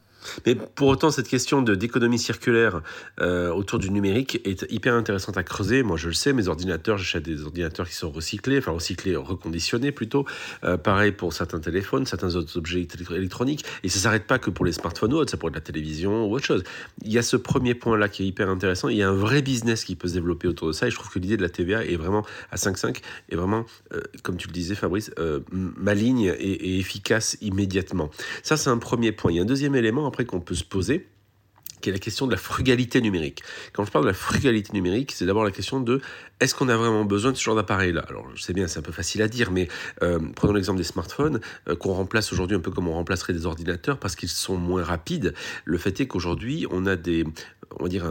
Mais 0.46 0.54
pour 0.54 0.88
autant, 0.88 1.10
cette 1.10 1.28
question 1.28 1.62
d'économie 1.62 2.18
circulaire 2.18 2.82
euh, 3.20 3.50
autour 3.50 3.78
du 3.78 3.90
numérique 3.90 4.40
est 4.44 4.66
hyper 4.70 4.94
intéressante 4.94 5.36
à 5.36 5.42
creuser. 5.42 5.82
Moi, 5.82 5.96
je 5.96 6.08
le 6.08 6.14
sais, 6.14 6.32
mes 6.32 6.48
ordinateurs, 6.48 6.98
j'achète 6.98 7.22
des 7.22 7.42
ordinateurs 7.44 7.88
qui 7.88 7.94
sont 7.94 8.10
recyclés, 8.10 8.58
enfin 8.58 8.72
recyclés, 8.72 9.16
reconditionnés 9.16 9.92
plutôt. 9.92 10.26
Euh, 10.64 10.76
pareil 10.76 11.12
pour 11.12 11.32
certains 11.32 11.60
téléphones, 11.60 12.06
certains 12.06 12.34
autres 12.36 12.56
objets 12.56 12.86
électroniques. 13.10 13.64
Et 13.82 13.88
ça 13.88 13.98
s'arrête 13.98 14.26
pas 14.26 14.38
que 14.38 14.50
pour 14.50 14.64
les 14.64 14.72
smartphones 14.72 15.12
ou 15.12 15.16
autres, 15.16 15.30
ça 15.30 15.36
pourrait 15.36 15.50
être 15.50 15.56
la 15.56 15.60
télévision 15.60 16.26
ou 16.26 16.34
autre 16.34 16.44
chose. 16.44 16.64
Il 17.04 17.12
y 17.12 17.18
a 17.18 17.22
ce 17.22 17.36
premier 17.36 17.74
point-là 17.74 18.08
qui 18.08 18.24
est 18.24 18.26
hyper 18.26 18.48
intéressant. 18.48 18.88
Il 18.88 18.96
y 18.96 19.02
a 19.02 19.08
un 19.08 19.14
vrai 19.14 19.42
business 19.42 19.84
qui 19.84 19.96
peut 19.96 20.08
se 20.08 20.14
développer 20.14 20.48
autour 20.48 20.68
de 20.68 20.72
ça. 20.72 20.86
Et 20.86 20.90
je 20.90 20.96
trouve 20.96 21.10
que 21.10 21.18
l'idée 21.18 21.36
de 21.36 21.42
la 21.42 21.48
TVA 21.48 21.84
est 21.84 21.96
vraiment 21.96 22.24
à 22.50 22.56
5.5 22.56 22.98
est 23.30 23.36
vraiment, 23.36 23.64
euh, 23.92 24.00
comme 24.22 24.36
tu 24.36 24.48
le 24.48 24.52
disais, 24.52 24.74
Fabrice, 24.74 25.10
maligne 25.52 26.34
et 26.38 26.78
efficace 26.78 27.36
immédiatement. 27.40 28.10
Ça, 28.42 28.56
c'est 28.56 28.70
un 28.70 28.78
premier 28.78 29.12
point. 29.12 29.32
Il 29.32 29.36
y 29.36 29.38
a 29.38 29.42
un 29.42 29.46
deuxième 29.46 29.74
élément 29.74 30.07
après 30.08 30.24
qu'on 30.24 30.40
peut 30.40 30.54
se 30.54 30.64
poser, 30.64 31.08
qui 31.80 31.90
est 31.90 31.92
la 31.92 31.98
question 31.98 32.26
de 32.26 32.32
la 32.32 32.38
frugalité 32.38 33.00
numérique. 33.00 33.42
Quand 33.72 33.84
je 33.84 33.90
parle 33.90 34.04
de 34.04 34.10
la 34.10 34.14
frugalité 34.14 34.72
numérique, 34.72 35.12
c'est 35.12 35.26
d'abord 35.26 35.44
la 35.44 35.50
question 35.50 35.80
de 35.80 36.00
est-ce 36.40 36.54
qu'on 36.54 36.68
a 36.68 36.76
vraiment 36.76 37.04
besoin 37.04 37.32
de 37.32 37.36
ce 37.36 37.42
genre 37.42 37.56
d'appareil-là? 37.56 38.04
Alors, 38.08 38.26
je 38.34 38.42
sais 38.42 38.52
bien, 38.52 38.66
c'est 38.68 38.78
un 38.78 38.82
peu 38.82 38.92
facile 38.92 39.22
à 39.22 39.28
dire, 39.28 39.50
mais 39.50 39.68
euh, 40.02 40.18
prenons 40.34 40.54
l'exemple 40.54 40.78
des 40.78 40.84
smartphones, 40.84 41.40
euh, 41.68 41.76
qu'on 41.76 41.92
remplace 41.92 42.32
aujourd'hui 42.32 42.56
un 42.56 42.60
peu 42.60 42.70
comme 42.70 42.88
on 42.88 42.94
remplacerait 42.94 43.32
des 43.32 43.46
ordinateurs 43.46 43.98
parce 43.98 44.16
qu'ils 44.16 44.28
sont 44.28 44.56
moins 44.56 44.82
rapides. 44.82 45.34
Le 45.64 45.78
fait 45.78 46.00
est 46.00 46.06
qu'aujourd'hui, 46.06 46.66
on 46.70 46.86
a 46.86 46.96
des, 46.96 47.24
on 47.78 47.84
va 47.84 47.88
dire, 47.88 48.06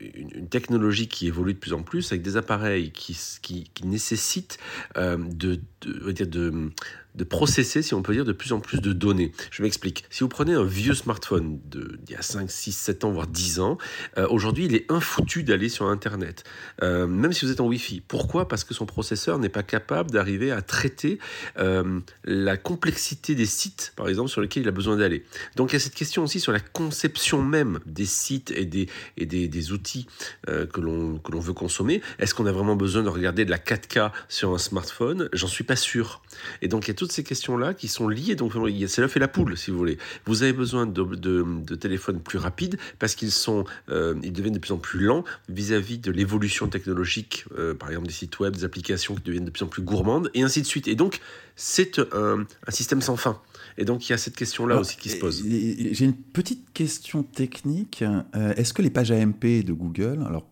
une, 0.00 0.48
technologie 0.48 1.08
qui 1.08 1.26
évolue 1.26 1.54
de 1.54 1.58
plus 1.58 1.72
en 1.72 1.82
plus 1.82 2.12
avec 2.12 2.22
des 2.22 2.36
appareils 2.36 2.92
qui, 2.92 3.18
qui, 3.40 3.70
qui 3.74 3.86
nécessitent 3.86 4.58
euh, 4.96 5.16
de, 5.16 5.60
de, 5.82 6.12
dire 6.12 6.26
de 6.26 6.70
de 7.14 7.24
processer, 7.24 7.82
si 7.82 7.94
on 7.94 8.02
peut 8.02 8.14
dire, 8.14 8.24
de 8.24 8.32
plus 8.32 8.52
en 8.52 8.60
plus 8.60 8.80
de 8.80 8.92
données. 8.92 9.32
Je 9.50 9.62
m'explique. 9.62 10.04
Si 10.10 10.20
vous 10.20 10.28
prenez 10.28 10.54
un 10.54 10.64
vieux 10.64 10.94
smartphone 10.94 11.60
d'il 11.64 11.98
y 12.10 12.14
a 12.14 12.22
5, 12.22 12.50
6, 12.50 12.72
7 12.72 13.04
ans, 13.04 13.10
voire 13.12 13.26
10 13.26 13.60
ans, 13.60 13.78
euh, 14.18 14.26
aujourd'hui, 14.28 14.66
il 14.66 14.74
est 14.74 14.90
infoutu 14.90 15.42
d'aller 15.42 15.68
sur 15.68 15.86
Internet, 15.86 16.44
euh, 16.82 17.06
même 17.06 17.32
si 17.32 17.44
vous 17.44 17.52
êtes 17.52 17.60
en 17.60 17.66
Wi-Fi. 17.66 18.02
Pourquoi? 18.06 18.48
Parce 18.48 18.64
que 18.64 18.74
son 18.74 18.86
processeur 18.86 19.38
n'est 19.38 19.48
pas 19.48 19.62
capable 19.62 20.10
d'arriver 20.10 20.50
à 20.50 20.62
traiter 20.62 21.18
euh, 21.58 22.00
la 22.24 22.56
complexité 22.56 23.34
des 23.34 23.46
sites, 23.46 23.92
par 23.96 24.08
exemple, 24.08 24.30
sur 24.30 24.40
lesquels 24.40 24.62
il 24.62 24.68
a 24.68 24.72
besoin 24.72 24.96
d'aller. 24.96 25.24
Donc 25.56 25.72
il 25.72 25.74
y 25.74 25.76
a 25.76 25.80
cette 25.80 25.94
question 25.94 26.22
aussi 26.22 26.40
sur 26.40 26.52
la 26.52 26.60
conception 26.60 27.42
même 27.42 27.80
des 27.86 28.06
sites 28.06 28.50
et 28.52 28.64
des, 28.64 28.88
et 29.16 29.26
des, 29.26 29.48
des 29.48 29.72
outils 29.72 30.06
que 30.46 30.80
l'on 30.80 31.20
veut 31.40 31.52
consommer. 31.52 32.00
Est-ce 32.18 32.34
qu'on 32.34 32.46
a 32.46 32.52
vraiment 32.52 32.76
besoin 32.76 33.02
de 33.02 33.08
regarder 33.08 33.44
de 33.44 33.50
la 33.50 33.58
4K 33.58 34.12
sur 34.28 34.54
un 34.54 34.58
smartphone? 34.58 35.28
J'en 35.32 35.46
suis 35.46 35.64
pas 35.64 35.76
sûr. 35.76 36.22
Et 36.62 36.68
donc 36.68 36.88
toutes 37.02 37.10
ces 37.10 37.24
questions-là 37.24 37.74
qui 37.74 37.88
sont 37.88 38.06
liées. 38.06 38.36
Donc, 38.36 38.52
c'est 38.86 39.00
l'œuf 39.00 39.16
et 39.16 39.18
la 39.18 39.26
poule, 39.26 39.56
si 39.56 39.72
vous 39.72 39.76
voulez. 39.76 39.98
Vous 40.24 40.44
avez 40.44 40.52
besoin 40.52 40.86
de, 40.86 41.02
de, 41.02 41.74
téléphones 41.74 42.20
plus 42.20 42.38
rapides 42.38 42.78
parce 43.00 43.16
qu'ils 43.16 43.32
sont, 43.32 43.64
euh, 43.88 44.14
ils 44.22 44.32
deviennent 44.32 44.54
de 44.54 44.60
plus 44.60 44.70
en 44.70 44.78
plus 44.78 45.00
lents 45.00 45.24
vis-à-vis 45.48 45.98
de 45.98 46.12
l'évolution 46.12 46.68
technologique, 46.68 47.44
euh, 47.58 47.74
par 47.74 47.88
exemple 47.88 48.06
des 48.06 48.12
sites 48.12 48.38
web, 48.38 48.54
des 48.54 48.62
applications 48.62 49.16
qui 49.16 49.22
deviennent 49.22 49.46
de 49.46 49.50
plus 49.50 49.64
en 49.64 49.66
plus 49.66 49.82
gourmandes, 49.82 50.30
et 50.32 50.44
ainsi 50.44 50.62
de 50.62 50.66
suite. 50.66 50.86
Et 50.86 50.94
donc, 50.94 51.18
c'est 51.56 51.98
un, 51.98 52.46
un 52.68 52.70
système 52.70 53.02
sans 53.02 53.16
fin. 53.16 53.40
Et 53.78 53.84
donc, 53.84 54.08
il 54.08 54.12
y 54.12 54.14
a 54.14 54.18
cette 54.18 54.36
question-là 54.36 54.78
aussi 54.78 54.96
qui 54.96 55.08
se 55.08 55.16
pose. 55.16 55.42
J'ai 55.44 56.04
une 56.04 56.14
petite 56.14 56.72
question 56.72 57.24
technique. 57.24 58.04
Euh, 58.36 58.54
est-ce 58.54 58.72
que 58.72 58.82
les 58.82 58.90
pages 58.90 59.10
AMP 59.10 59.64
de 59.64 59.72
Google, 59.72 60.24
alors 60.24 60.46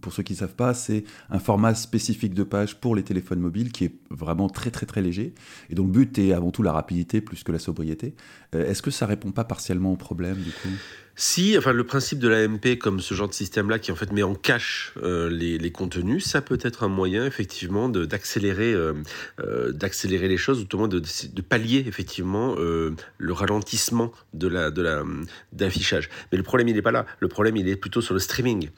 pour 0.00 0.12
ceux 0.12 0.22
qui 0.22 0.34
ne 0.34 0.38
savent 0.38 0.54
pas, 0.54 0.74
c'est 0.74 1.04
un 1.30 1.38
format 1.38 1.74
spécifique 1.74 2.34
de 2.34 2.44
page 2.44 2.80
pour 2.80 2.94
les 2.94 3.02
téléphones 3.02 3.40
mobiles 3.40 3.72
qui 3.72 3.84
est 3.84 3.94
vraiment 4.10 4.48
très 4.48 4.70
très 4.70 4.86
très 4.86 5.02
léger. 5.02 5.34
Et 5.70 5.74
donc, 5.74 5.86
le 5.86 5.92
but 5.92 6.18
est 6.18 6.32
avant 6.32 6.50
tout 6.50 6.62
la 6.62 6.72
rapidité 6.72 7.20
plus 7.20 7.42
que 7.42 7.52
la 7.52 7.58
sobriété. 7.58 8.14
Euh, 8.54 8.68
est-ce 8.68 8.82
que 8.82 8.90
ça 8.90 9.06
répond 9.06 9.30
pas 9.30 9.44
partiellement 9.44 9.92
au 9.92 9.96
problème 9.96 10.36
du 10.36 10.50
coup? 10.50 10.68
Si, 11.16 11.58
enfin, 11.58 11.72
le 11.72 11.84
principe 11.84 12.18
de 12.18 12.28
l'AMP 12.28 12.78
comme 12.78 13.00
ce 13.00 13.12
genre 13.12 13.28
de 13.28 13.34
système-là 13.34 13.78
qui 13.78 13.92
en 13.92 13.94
fait 13.94 14.10
met 14.10 14.22
en 14.22 14.34
cache 14.34 14.94
euh, 15.02 15.28
les, 15.28 15.70
contenus, 15.70 16.24
ça 16.24 16.40
peut 16.40 16.58
être 16.62 16.82
un 16.82 16.88
moyen 16.88 17.26
effectivement 17.26 17.90
d'accélérer, 17.90 18.72
euh, 18.72 19.72
d'accélérer 19.72 20.28
les 20.28 20.38
choses, 20.38 20.60
ou 20.60 20.64
tout 20.64 20.76
au 20.76 20.78
moins 20.78 20.88
de, 20.88 21.02
pallier 21.42 21.84
effectivement 21.86 22.56
le 22.56 23.32
ralentissement 23.32 24.12
de 24.32 24.48
la, 24.48 24.70
d'affichage. 25.52 26.08
Mais 26.32 26.38
le 26.38 26.44
problème 26.44 26.68
il 26.68 26.74
n'est 26.74 26.82
pas 26.82 26.92
là. 26.92 27.04
Le 27.18 27.28
problème 27.28 27.56
il 27.56 27.68
est 27.68 27.76
plutôt 27.76 28.00
sur 28.00 28.14
le 28.14 28.20
streaming. 28.20 28.70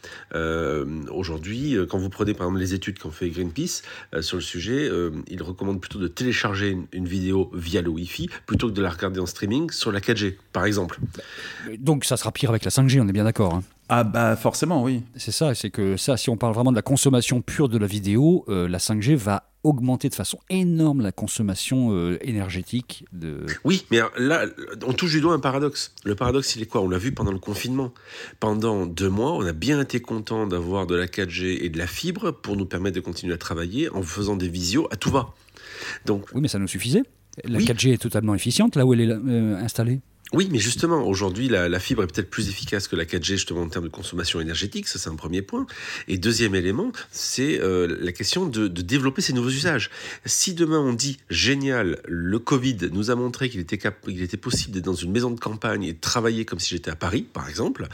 Euh, 0.63 0.85
aujourd'hui, 1.11 1.77
quand 1.89 1.99
vous 1.99 2.09
prenez 2.09 2.35
par 2.35 2.47
exemple 2.47 2.61
les 2.61 2.75
études 2.75 2.99
qu'ont 2.99 3.11
fait 3.11 3.29
Greenpeace 3.29 3.83
sur 4.21 4.37
le 4.37 4.43
sujet, 4.43 4.91
ils 5.29 5.43
recommandent 5.43 5.81
plutôt 5.81 5.99
de 5.99 6.09
télécharger 6.09 6.71
une, 6.71 6.87
une, 6.93 7.07
vidéo 7.07 7.51
via 7.55 7.83
le 7.83 7.89
Wi-Fi 7.89 8.31
plutôt 8.47 8.69
que 8.69 8.73
de 8.73 8.83
la 8.83 8.91
regarder 8.91 9.21
en 9.21 9.27
streaming 9.27 9.71
sur 9.71 9.93
la 9.93 10.01
4G, 10.01 10.37
par 10.53 10.65
exemple. 10.65 10.99
Donc 11.79 12.05
ça 12.05 12.17
sera 12.17 12.33
pire 12.33 12.51
avec 12.51 12.65
la 12.65 12.71
5G, 12.71 13.01
on 13.01 13.09
est 13.09 13.13
bien 13.13 13.25
d'accord. 13.25 13.55
Hein. 13.55 13.63
Ah 13.95 14.05
bah 14.05 14.37
forcément, 14.37 14.83
oui. 14.83 15.03
C'est 15.17 15.33
ça, 15.33 15.55
c'est 15.55 15.69
que 15.69 15.99
ça, 15.99 16.17
si 16.17 16.31
on 16.31 16.39
parle 16.39 16.55
vraiment 16.55 16.71
de 16.71 16.77
la 16.77 16.83
consommation 16.83 17.43
pure 17.43 17.69
de 17.69 17.77
la 17.77 17.87
vidéo, 17.87 18.43
euh, 18.49 18.67
la 18.67 18.79
5G 18.79 19.17
va 19.17 19.51
augmenter 19.65 20.09
de 20.09 20.15
façon 20.15 20.39
énorme 20.49 21.03
la 21.03 21.13
consommation 21.13 21.93
euh, 21.93 22.17
énergétique. 22.23 23.05
De... 23.13 23.45
Oui, 23.65 23.85
mais 23.91 23.99
là, 24.17 24.47
on 24.87 24.95
touche 24.95 25.11
du 25.11 25.21
doigt 25.21 25.35
un 25.35 25.41
paradoxe. 25.41 25.93
Le 26.05 26.15
paradoxe, 26.15 26.57
il 26.57 26.63
est 26.63 26.67
quoi? 26.67 26.81
On 26.81 26.89
l'a 26.89 26.97
vu 26.97 27.13
pendant 27.13 27.33
le 27.33 27.39
confinement. 27.39 27.93
Pendant 28.41 28.87
deux 28.87 29.11
mois, 29.11 29.35
on 29.35 29.45
a 29.45 29.53
bien 29.53 29.79
été 29.79 30.01
content 30.01 30.47
d'avoir 30.47 30.87
de 30.87 30.95
la 30.95 31.07
4G 31.07 31.63
et 31.63 31.69
de 31.69 31.77
la 31.77 31.87
fibre 31.87 32.31
pour 32.31 32.57
nous 32.57 32.65
permettre 32.65 32.97
de 32.97 33.03
continuer 33.03 33.35
à 33.35 33.39
travailler 33.39 33.91
en 33.91 34.01
faisant 34.01 34.37
des 34.37 34.49
visios 34.49 34.89
à 34.91 34.97
tout 34.97 35.11
va. 35.11 35.35
Donc, 36.07 36.25
oui, 36.33 36.41
mais 36.41 36.49
ça 36.49 36.59
nous 36.59 36.67
suffisait. 36.67 37.03
La 37.45 37.59
oui. 37.59 37.65
4G 37.65 37.93
est 37.93 38.03
totalement 38.03 38.35
efficiente 38.35 38.77
là 38.77 38.85
où 38.85 38.93
elle 38.95 39.01
est 39.01 39.09
euh, 39.11 39.57
installée. 39.57 40.01
Oui, 40.33 40.49
mais 40.51 40.59
justement, 40.59 41.07
aujourd'hui, 41.07 41.51
la, 41.51 41.69
la, 41.69 41.79
fibre 41.79 42.03
est 42.03 42.07
peut-être 42.07 42.31
plus 42.31 42.49
efficace 42.49 42.89
que 42.89 42.97
la 42.97 43.05
4G, 43.05 43.33
justement, 43.33 43.61
en 43.61 43.69
termes 43.69 43.85
de 43.85 43.91
consommation 43.91 44.41
énergétique. 44.41 44.89
Ça, 44.89 44.99
c'est 44.99 45.11
un 45.11 45.15
premier 45.15 45.43
point. 45.43 45.67
Et 46.09 46.17
deuxième 46.17 46.55
élément, 46.55 46.91
c'est 47.11 47.61
euh, 47.61 47.99
la 48.01 48.13
question 48.13 48.47
de, 48.47 48.67
de, 48.67 48.83
développer 48.83 49.21
ces 49.21 49.35
nouveaux 49.35 49.51
usages. 49.51 49.91
Si 50.25 50.55
demain, 50.55 50.79
on 50.79 50.95
dit, 50.95 51.19
génial, 51.29 52.01
le 52.09 52.39
Covid 52.39 52.79
nous 52.93 53.11
a 53.11 53.15
montré 53.15 53.51
qu'il 53.51 53.61
était, 53.61 53.77
cap 53.77 54.09
était 54.09 54.39
possible 54.39 54.73
d'être 54.73 54.87
dans 54.87 54.95
une 54.95 55.13
maison 55.13 55.31
de 55.31 55.39
campagne 55.39 55.85
et 55.85 55.93
de 55.93 56.01
travailler 56.01 56.47
comme 56.47 56.61
si 56.61 56.71
j'étais 56.71 56.91
à 56.91 56.97
Paris, 56.97 57.27
par 57.31 57.51
exemple, 57.51 57.87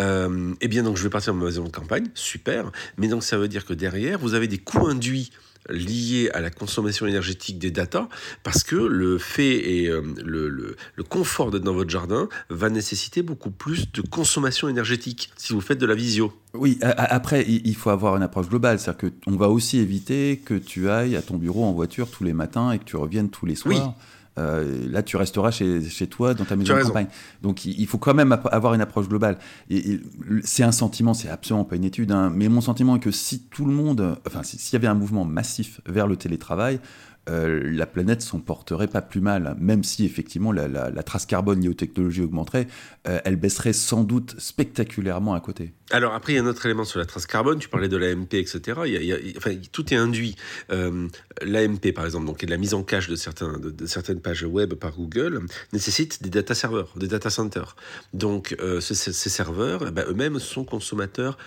euh, 0.00 0.54
eh 0.62 0.68
bien, 0.68 0.84
donc, 0.84 0.96
je 0.96 1.02
vais 1.02 1.10
partir 1.10 1.34
de 1.34 1.38
ma 1.38 1.44
maison 1.44 1.64
de 1.64 1.68
campagne. 1.68 2.06
Super. 2.14 2.72
Mais 2.96 3.08
donc, 3.08 3.22
ça 3.22 3.36
veut 3.36 3.48
dire 3.48 3.66
que 3.66 3.74
derrière, 3.74 4.18
vous 4.18 4.32
avez 4.32 4.48
des 4.48 4.58
coûts 4.58 4.86
induits 4.86 5.30
lié 5.68 6.30
à 6.34 6.40
la 6.40 6.50
consommation 6.50 7.06
énergétique 7.06 7.58
des 7.58 7.70
data, 7.70 8.08
parce 8.42 8.64
que 8.64 8.76
le 8.76 9.18
fait 9.18 9.56
et 9.56 9.88
euh, 9.88 10.02
le, 10.24 10.48
le, 10.48 10.76
le, 10.94 11.04
confort 11.04 11.50
d'être 11.50 11.62
dans 11.62 11.74
votre 11.74 11.90
jardin 11.90 12.28
va 12.50 12.70
nécessiter 12.70 13.22
beaucoup 13.22 13.50
plus 13.50 13.90
de 13.92 14.02
consommation 14.02 14.68
énergétique 14.68 15.30
si 15.36 15.52
vous 15.52 15.60
faites 15.60 15.78
de 15.78 15.86
la 15.86 15.94
visio. 15.94 16.32
Oui, 16.54 16.78
après, 16.82 17.46
il 17.48 17.74
faut 17.74 17.90
avoir 17.90 18.16
une 18.16 18.22
approche 18.22 18.48
globale, 18.48 18.78
c'est-à-dire 18.78 19.10
qu'on 19.24 19.36
va 19.36 19.48
aussi 19.48 19.78
éviter 19.78 20.42
que 20.44 20.54
tu 20.54 20.90
ailles 20.90 21.16
à 21.16 21.22
ton 21.22 21.36
bureau 21.36 21.64
en 21.64 21.72
voiture 21.72 22.10
tous 22.10 22.24
les 22.24 22.34
matins 22.34 22.72
et 22.72 22.78
que 22.78 22.84
tu 22.84 22.96
reviennes 22.96 23.30
tous 23.30 23.46
les 23.46 23.54
soirs. 23.54 23.94
Oui. 23.96 24.04
Euh, 24.38 24.88
là, 24.88 25.02
tu 25.02 25.16
resteras 25.16 25.50
chez, 25.50 25.82
chez, 25.82 26.06
toi, 26.06 26.32
dans 26.34 26.44
ta 26.44 26.56
maison 26.56 26.76
de 26.76 26.82
campagne. 26.82 27.08
Donc, 27.42 27.66
il, 27.66 27.78
il, 27.78 27.86
faut 27.86 27.98
quand 27.98 28.14
même 28.14 28.32
avoir 28.50 28.72
une 28.74 28.80
approche 28.80 29.08
globale. 29.08 29.38
Et, 29.68 29.92
et 29.92 30.00
c'est 30.42 30.62
un 30.62 30.72
sentiment, 30.72 31.12
c'est 31.12 31.28
absolument 31.28 31.64
pas 31.64 31.76
une 31.76 31.84
étude, 31.84 32.12
hein, 32.12 32.32
mais 32.34 32.48
mon 32.48 32.62
sentiment 32.62 32.96
est 32.96 33.00
que 33.00 33.10
si 33.10 33.40
tout 33.50 33.66
le 33.66 33.72
monde, 33.72 34.16
enfin, 34.26 34.42
s'il 34.42 34.72
y 34.72 34.76
avait 34.76 34.88
un 34.88 34.94
mouvement 34.94 35.24
massif 35.24 35.80
vers 35.86 36.06
le 36.06 36.16
télétravail, 36.16 36.80
euh, 37.28 37.60
la 37.64 37.86
planète 37.86 38.20
s'en 38.20 38.40
porterait 38.40 38.88
pas 38.88 39.00
plus 39.00 39.20
mal, 39.20 39.54
même 39.60 39.84
si 39.84 40.04
effectivement 40.04 40.50
la, 40.50 40.66
la, 40.66 40.90
la 40.90 41.02
trace 41.04 41.24
carbone 41.24 41.60
liée 41.60 41.68
aux 41.68 41.74
technologies 41.74 42.22
augmenterait, 42.22 42.66
euh, 43.06 43.20
elle 43.24 43.36
baisserait 43.36 43.72
sans 43.72 44.02
doute 44.02 44.34
spectaculairement 44.38 45.34
à 45.34 45.40
côté. 45.40 45.72
Alors 45.92 46.14
après, 46.14 46.32
il 46.32 46.36
y 46.36 46.38
a 46.40 46.42
un 46.42 46.46
autre 46.46 46.66
élément 46.66 46.84
sur 46.84 46.98
la 46.98 47.06
trace 47.06 47.26
carbone, 47.26 47.60
tu 47.60 47.68
parlais 47.68 47.88
de 47.88 47.96
l'AMP, 47.96 48.34
etc. 48.34 48.80
Il 48.86 48.92
y 48.92 48.96
a, 48.96 49.00
il 49.00 49.06
y 49.06 49.12
a, 49.12 49.16
enfin, 49.36 49.54
tout 49.70 49.94
est 49.94 49.96
induit. 49.96 50.34
Euh, 50.72 51.06
L'AMP, 51.42 51.92
par 51.94 52.04
exemple, 52.04 52.26
donc, 52.26 52.42
et 52.42 52.46
de 52.46 52.50
la 52.50 52.56
mise 52.56 52.74
en 52.74 52.82
cache 52.82 53.08
de, 53.08 53.16
certains, 53.16 53.58
de, 53.58 53.70
de, 53.70 53.86
certaines 53.86 54.20
pages 54.20 54.42
web 54.42 54.74
par 54.74 54.92
Google, 54.92 55.42
nécessite 55.72 56.22
des 56.22 56.30
data 56.30 56.54
serveurs, 56.54 56.92
des 56.96 57.08
data 57.08 57.30
centers. 57.30 57.76
Donc 58.14 58.56
ces, 58.80 58.94
ces, 58.94 59.30
serveurs, 59.30 59.92
bah, 59.92 60.04
eux-mêmes 60.08 60.38
sont 60.38 60.64
consommateurs 60.64 61.38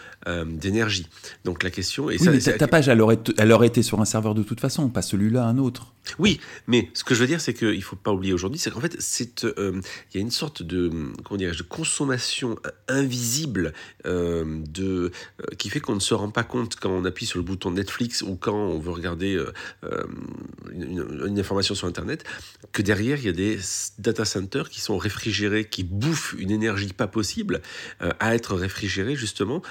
d'énergie. 0.46 1.08
Donc 1.44 1.63
la 1.63 1.70
question... 1.70 2.10
Et 2.10 2.17
oui, 2.17 2.24
ça, 2.24 2.32
mais 2.32 2.39
ça, 2.39 2.53
ta 2.53 2.67
page, 2.67 2.88
elle 2.88 3.01
aurait, 3.01 3.20
elle 3.38 3.51
aurait 3.51 3.67
été 3.67 3.84
sur 3.84 4.00
un 4.01 4.05
serveur 4.05 4.36
de 4.36 4.44
toute 4.44 4.60
façon, 4.60 4.89
pas 4.89 5.01
celui-là, 5.01 5.46
un 5.46 5.58
autre. 5.58 5.64
Oui, 6.19 6.39
mais 6.67 6.89
ce 6.93 7.03
que 7.03 7.15
je 7.15 7.19
veux 7.19 7.27
dire, 7.27 7.41
c'est 7.41 7.53
qu'il 7.53 7.75
ne 7.75 7.81
faut 7.81 7.95
pas 7.95 8.12
oublier 8.12 8.34
aujourd'hui, 8.34 8.60
c'est 8.60 8.72
qu'en 8.72 8.79
fait, 8.79 8.98
il 9.19 9.50
euh, 9.57 9.81
y 10.13 10.17
a 10.17 10.22
une 10.22 10.31
sorte 10.31 10.63
de, 10.63 10.91
comment 11.24 11.39
de 11.39 11.63
consommation 11.63 12.57
invisible 12.88 13.74
euh, 14.05 14.62
de, 14.69 15.12
euh, 15.41 15.55
qui 15.57 15.69
fait 15.69 15.79
qu'on 15.79 15.95
ne 15.95 16.00
se 16.00 16.13
rend 16.13 16.29
pas 16.29 16.43
compte 16.43 16.75
quand 16.75 16.89
on 16.89 17.05
appuie 17.05 17.25
sur 17.25 17.39
le 17.39 17.43
bouton 17.43 17.72
Netflix 17.72 18.22
ou 18.22 18.36
quand 18.36 18.55
on 18.55 18.79
veut 18.79 18.91
regarder 18.91 19.43
une, 20.72 21.05
une, 21.25 21.39
information 21.39 21.75
sur 21.75 21.88
Internet, 21.88 22.24
que 22.72 22.81
derrière, 22.81 23.17
il 23.17 23.25
y 23.25 23.29
a 23.29 23.34
des 23.34 23.60
data 24.00 24.25
centers 24.25 24.69
qui 24.69 24.81
sont 24.81 24.98
réfrigérés, 24.98 25.65
qui 25.65 25.84
bouffent 25.84 26.36
une 26.38 26.51
énergie 26.51 26.93
pas 26.93 27.07
possible 27.07 27.62
à 28.00 28.36
être 28.36 28.55
réfrigérés, 28.55 29.15
justement, 29.15 29.62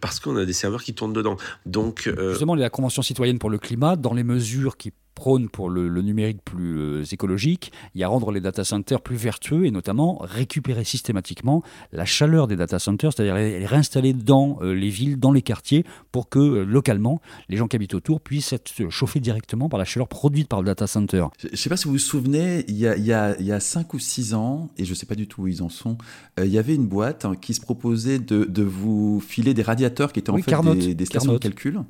parce 0.00 0.20
qu'on 0.20 0.36
a 0.36 0.44
des 0.44 0.52
serveurs 0.52 0.82
qui 0.82 0.94
tournent 0.94 1.12
dedans. 1.12 1.36
Donc, 1.66 2.10
justement, 2.30 2.54
la 2.54 2.70
Convention 2.70 3.02
citoyenne 3.02 3.38
pour 3.38 3.50
le 3.50 3.58
climat, 3.58 3.96
dans 3.96 4.12
les 4.12 4.24
mesures 4.24 4.76
qui 4.76 4.92
prône 5.14 5.48
pour 5.48 5.70
le, 5.70 5.88
le, 5.88 6.02
numérique 6.02 6.42
plus 6.44 6.78
euh, 6.78 7.04
écologique, 7.04 7.72
il 7.94 8.00
y 8.00 8.04
a 8.04 8.08
rendre 8.08 8.30
les 8.32 8.40
data 8.40 8.64
centers 8.64 9.00
plus 9.00 9.16
vertueux 9.16 9.64
et 9.64 9.70
notamment 9.70 10.18
récupérer 10.20 10.84
systématiquement 10.84 11.62
la 11.92 12.04
chaleur 12.04 12.46
des 12.46 12.56
data 12.56 12.78
centers, 12.78 13.12
c'est-à-dire 13.12 13.36
les, 13.36 13.60
les, 13.60 13.66
réinstaller 13.66 14.12
dans 14.12 14.58
euh, 14.60 14.74
les 14.74 14.90
villes, 14.90 15.18
dans 15.18 15.32
les 15.32 15.42
quartiers, 15.42 15.84
pour 16.12 16.28
que 16.28 16.38
euh, 16.38 16.64
localement, 16.64 17.20
les 17.48 17.56
gens 17.56 17.68
qui 17.68 17.76
habitent 17.76 17.94
autour 17.94 18.20
puissent 18.20 18.52
être 18.52 18.72
chauffés 18.90 19.20
directement 19.20 19.68
par 19.68 19.78
la 19.78 19.84
chaleur 19.84 20.08
produite 20.08 20.48
par 20.48 20.60
le 20.60 20.66
data 20.66 20.86
center. 20.86 21.26
Je 21.38 21.48
ne 21.48 21.56
sais 21.56 21.68
pas 21.68 21.76
si 21.76 21.84
vous 21.86 21.92
vous 21.92 21.98
souvenez, 21.98 22.64
il 22.68 22.76
y 22.76 22.86
a, 22.86 22.96
il 22.96 23.04
y 23.04 23.12
a, 23.12 23.36
il 23.38 23.46
y 23.46 23.52
a 23.52 23.60
5 23.60 23.94
ou 23.94 23.98
6 23.98 24.34
ans, 24.34 24.70
et 24.76 24.84
je 24.84 24.90
ne 24.90 24.94
sais 24.94 25.06
pas 25.06 25.14
du 25.14 25.26
tout 25.28 25.42
où 25.42 25.48
ils 25.48 25.62
en 25.62 25.68
sont, 25.68 25.96
il 26.38 26.46
y 26.46 26.58
avait 26.58 26.74
une 26.74 26.86
boîte 26.86 27.24
hein, 27.24 27.34
qui 27.40 27.54
se 27.54 27.60
proposait 27.60 28.18
de, 28.18 28.44
de, 28.44 28.62
vous 28.62 29.20
filer 29.20 29.54
des 29.54 29.62
radiateurs 29.62 30.12
qui 30.12 30.20
étaient 30.20 30.30
en 30.30 30.34
oui, 30.34 30.42
fait 30.42 30.50
Carnot, 30.50 30.74
des, 30.74 30.94
des 30.94 31.04
stations 31.04 31.26
Carnot. 31.26 31.38
de 31.38 31.42
calcul 31.42 31.80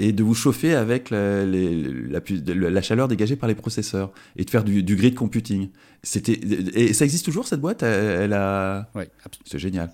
et 0.00 0.12
de 0.12 0.22
vous 0.22 0.34
chauffer 0.34 0.74
avec 0.74 1.10
la, 1.10 1.44
la, 1.44 2.20
la, 2.20 2.70
la, 2.70 2.82
chaleur 2.82 3.06
dégagée 3.06 3.36
par 3.36 3.48
les 3.48 3.54
processeurs 3.54 4.12
et 4.36 4.44
de 4.44 4.50
faire 4.50 4.64
du, 4.64 4.82
du 4.82 4.96
grid 4.96 5.14
computing. 5.14 5.68
C'était 6.02 6.32
et 6.32 6.94
ça 6.94 7.04
existe 7.04 7.24
toujours 7.24 7.46
cette 7.46 7.60
boîte? 7.60 7.82
Elle, 7.82 8.22
elle 8.22 8.32
a. 8.32 8.88
Oui, 8.94 9.04
c'est 9.44 9.58
génial. 9.58 9.92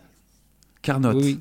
Carnot. 0.83 1.21
Oui, 1.21 1.41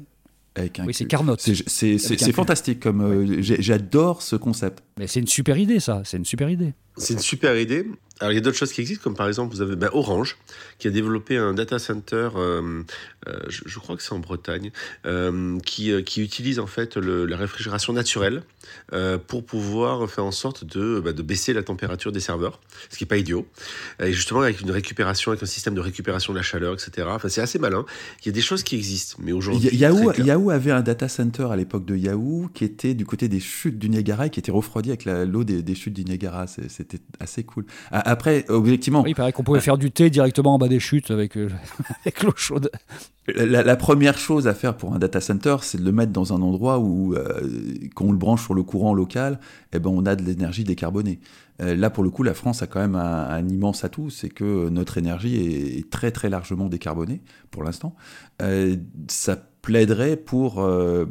oui. 0.57 0.72
oui 0.86 0.93
c'est 0.93 1.05
Carnot. 1.05 1.36
C'est 1.38 2.31
fantastique. 2.31 2.79
Comme 2.79 3.01
euh, 3.01 3.38
j'adore 3.39 4.24
ce 4.24 4.36
concept. 4.36 4.84
Mais 4.98 5.07
c'est 5.07 5.19
une 5.19 5.27
super 5.27 5.57
idée, 5.57 5.79
ça. 5.79 6.01
C'est 6.03 6.17
une 6.17 6.25
super 6.25 6.50
idée. 6.50 6.74
C'est 6.98 7.14
une 7.14 7.20
super 7.20 7.58
idée. 7.58 7.86
Alors, 8.22 8.32
il 8.32 8.36
y 8.36 8.38
a 8.38 8.42
d'autres 8.42 8.58
choses 8.58 8.72
qui 8.72 8.80
existent, 8.80 9.04
comme 9.04 9.16
par 9.16 9.28
exemple, 9.28 9.54
vous 9.54 9.62
avez 9.62 9.75
ben, 9.75 9.90
Orange, 9.92 10.38
qui 10.80 10.88
a 10.88 10.92
développé 10.92 11.36
un 11.36 11.54
data 11.54 11.80
center, 11.80 12.30
euh, 12.38 12.82
euh, 13.28 13.40
je, 13.50 13.64
je, 13.66 13.80
crois 13.80 13.98
que 13.98 14.04
c'est 14.04 14.14
en 14.14 14.20
Bretagne, 14.20 14.72
euh, 15.06 15.60
qui, 15.60 16.02
qui 16.04 16.22
utilise 16.22 16.60
en 16.60 16.68
fait 16.68 16.96
le, 16.96 17.25
la 17.25 17.36
réfrigération 17.36 17.92
naturelle 17.92 18.44
pour 19.28 19.46
pouvoir 19.46 20.10
faire 20.10 20.25
en 20.25 20.32
sorte 20.32 20.66
de, 20.66 21.00
ben, 21.00 21.14
de 21.14 21.22
baisser 21.22 21.54
la 21.54 21.62
température 21.62 22.12
des 22.12 22.20
serveurs, 22.20 22.60
ce 22.90 22.98
qui 22.98 23.04
n'est 23.04 23.08
pas 23.08 23.18
idiot. 23.18 23.46
Et 24.02 24.12
justement, 24.12 24.42
avec 24.42 24.62
une 24.62 24.72
récupération, 24.72 25.32
avec 25.32 25.44
un 25.44 25.48
système 25.48 25.75
de 25.75 25.82
récupération 25.82 26.34
de 26.34 26.38
la 26.40 26.44
chaleur, 26.44 26.74
etc. 26.74 27.08
Enfin, 27.12 27.30
c'est 27.30 27.42
assez 27.42 27.60
malin. 27.60 27.86
Il 28.22 28.28
y 28.28 28.30
a 28.30 28.32
des 28.32 28.42
choses 28.42 28.64
qui 28.64 28.75
existent, 28.75 29.18
mais 29.20 29.34
aujourd'hui. 29.34 29.70
Yahoo, 29.75 30.14
Yahoo 30.14 30.50
avait 30.50 30.72
un 30.72 30.82
data 30.82 31.08
center 31.08 31.48
à 31.52 31.56
l'époque 31.56 31.86
de 31.86 31.96
Yahoo 31.96 32.50
qui 32.56 32.64
était 32.64 32.96
du 32.96 33.06
côté 33.06 33.28
des 33.28 33.40
chutes 33.40 33.78
du 33.78 33.90
Niagara 33.90 34.28
et 34.28 34.30
qui 34.32 34.40
était 34.40 34.52
refroidi 34.52 34.90
avec 34.90 35.06
l'eau 35.06 35.44
des, 35.44 35.62
des, 35.62 35.75
chutes 35.75 35.94
du 35.94 36.06
Niagara. 36.06 36.48
C'était 36.92 37.04
assez 37.20 37.44
cool. 37.44 37.65
Après, 37.92 38.46
objectivement. 38.50 39.01
Oui, 39.01 39.12
il 39.12 39.15
paraît 39.15 39.32
qu'on 39.32 39.44
pouvait 39.44 39.60
faire 39.60 39.77
du 39.77 39.92
thé 39.92 40.10
directement 40.10 40.56
en 40.56 40.58
bas 40.58 40.68
des 40.68 40.80
chutes 40.80 41.12
avec, 41.12 41.38
euh, 41.38 41.50
avec 42.01 42.24
l'eau 42.24 42.34
chaude. 42.36 42.70
La, 43.27 43.63
la, 43.63 43.75
première 43.75 44.18
chose 44.20 44.48
à 44.48 44.54
faire 44.54 44.77
pour 44.77 44.94
un 44.94 45.00
data 45.00 45.20
center, 45.20 45.58
c'est 45.62 45.80
de 45.80 45.86
le 45.86 45.92
mettre 45.92 46.12
dans 46.12 46.34
un 46.34 46.42
endroit 46.44 46.77
où, 46.77 47.15
euh, 47.15 47.42
quand 47.96 48.06
on 48.06 48.12
le 48.12 48.18
branche 48.20 48.44
sur 48.44 48.54
le 48.54 48.62
courant 48.62 48.94
local, 48.94 49.39
eh 49.74 49.80
ben, 49.80 49.89
on 49.89 50.06
a 50.06 50.15
de 50.15 50.24
l'énergie 50.24 50.63
décarbonée. 50.63 51.20
Euh, 51.62 51.75
là, 51.75 51.89
pour 51.89 52.04
le 52.04 52.12
coup, 52.12 52.22
la 52.22 52.34
France 52.34 52.62
a 52.62 52.68
quand 52.68 52.80
même 52.80 52.96
un, 52.96 53.27
un 53.30 53.48
immense 53.48 53.84
atout, 53.84 54.12
c'est 54.12 54.30
que 54.30 54.70
notre 54.70 54.98
énergie 54.98 55.38
est, 55.38 55.80
est, 55.80 55.89
très 55.89 56.12
très 56.12 56.30
largement 56.30 56.68
décarbonée 56.68 57.22
pour 57.50 57.63
l'instant. 57.63 57.96
Euh, 58.42 58.75
ça 59.08 59.38
plaiderait 59.65 60.15
pour, 60.15 60.62
euh, 60.62 61.06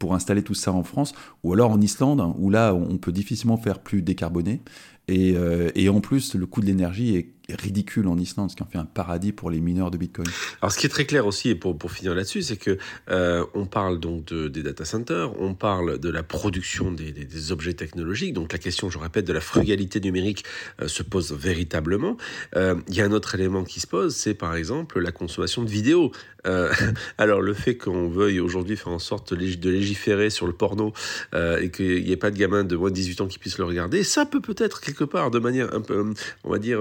pour 0.00 0.14
installer 0.14 0.42
tout 0.42 0.54
ça 0.54 0.72
en 0.72 0.82
France, 0.82 1.14
ou 1.44 1.52
alors 1.52 1.70
en 1.70 1.80
Islande, 1.80 2.34
où 2.38 2.50
là, 2.50 2.74
on 2.74 2.98
peut 2.98 3.12
difficilement 3.12 3.56
faire 3.56 3.78
plus 3.78 4.02
décarboné. 4.02 4.62
Et, 5.08 5.34
et 5.74 5.88
en 5.88 6.00
plus, 6.00 6.34
le 6.34 6.46
coût 6.46 6.60
de 6.60 6.66
l'énergie 6.66 7.16
est 7.16 7.43
ridicule 7.52 8.08
en 8.08 8.16
Islande, 8.16 8.50
ce 8.50 8.56
qui 8.56 8.62
en 8.62 8.66
fait 8.66 8.78
un 8.78 8.84
paradis 8.84 9.32
pour 9.32 9.50
les 9.50 9.60
mineurs 9.60 9.90
de 9.90 9.98
Bitcoin. 9.98 10.26
Alors, 10.62 10.72
ce 10.72 10.78
qui 10.78 10.86
est 10.86 10.90
très 10.90 11.04
clair 11.04 11.26
aussi, 11.26 11.50
et 11.50 11.54
pour, 11.54 11.76
pour 11.76 11.92
finir 11.92 12.14
là-dessus, 12.14 12.42
c'est 12.42 12.56
que 12.56 12.78
euh, 13.10 13.44
on 13.54 13.66
parle 13.66 14.00
donc 14.00 14.24
de, 14.26 14.48
des 14.48 14.62
data 14.62 14.84
centers, 14.84 15.38
on 15.40 15.54
parle 15.54 15.98
de 15.98 16.08
la 16.08 16.22
production 16.22 16.90
des, 16.90 17.12
des, 17.12 17.52
objets 17.52 17.74
technologiques. 17.74 18.32
Donc, 18.32 18.52
la 18.52 18.58
question, 18.58 18.88
je 18.88 18.98
répète, 18.98 19.26
de 19.26 19.32
la 19.32 19.40
frugalité 19.40 20.00
numérique 20.00 20.44
euh, 20.80 20.88
se 20.88 21.02
pose 21.02 21.32
véritablement. 21.32 22.16
Euh, 22.56 22.76
il 22.88 22.94
y 22.94 23.02
a 23.02 23.04
un 23.04 23.12
autre 23.12 23.34
élément 23.34 23.64
qui 23.64 23.80
se 23.80 23.86
pose, 23.86 24.14
c'est 24.16 24.34
par 24.34 24.54
exemple 24.56 24.98
la 25.00 25.12
consommation 25.12 25.62
de 25.62 25.70
vidéos. 25.70 26.12
Alors, 27.16 27.40
le 27.40 27.54
fait 27.54 27.74
qu'on 27.74 28.10
veuille 28.10 28.38
aujourd'hui 28.38 28.76
faire 28.76 28.92
en 28.92 28.98
sorte 28.98 29.32
de 29.32 29.70
légiférer 29.70 30.28
sur 30.28 30.46
le 30.46 30.52
porno 30.52 30.92
et 31.34 31.70
qu'il 31.70 32.04
n'y 32.04 32.12
ait 32.12 32.18
pas 32.18 32.30
de 32.30 32.36
gamins 32.36 32.64
de 32.64 32.76
moins 32.76 32.90
de 32.90 32.94
18 32.94 33.22
ans 33.22 33.26
qui 33.26 33.38
puissent 33.38 33.56
le 33.56 33.64
regarder, 33.64 34.02
ça 34.02 34.26
peut 34.26 34.42
peut-être 34.42 34.82
quelque 34.82 35.04
part, 35.04 35.30
de 35.30 35.38
manière 35.38 35.74
un 35.74 35.80
peu, 35.80 36.12
on 36.44 36.50
va 36.50 36.58
dire 36.58 36.80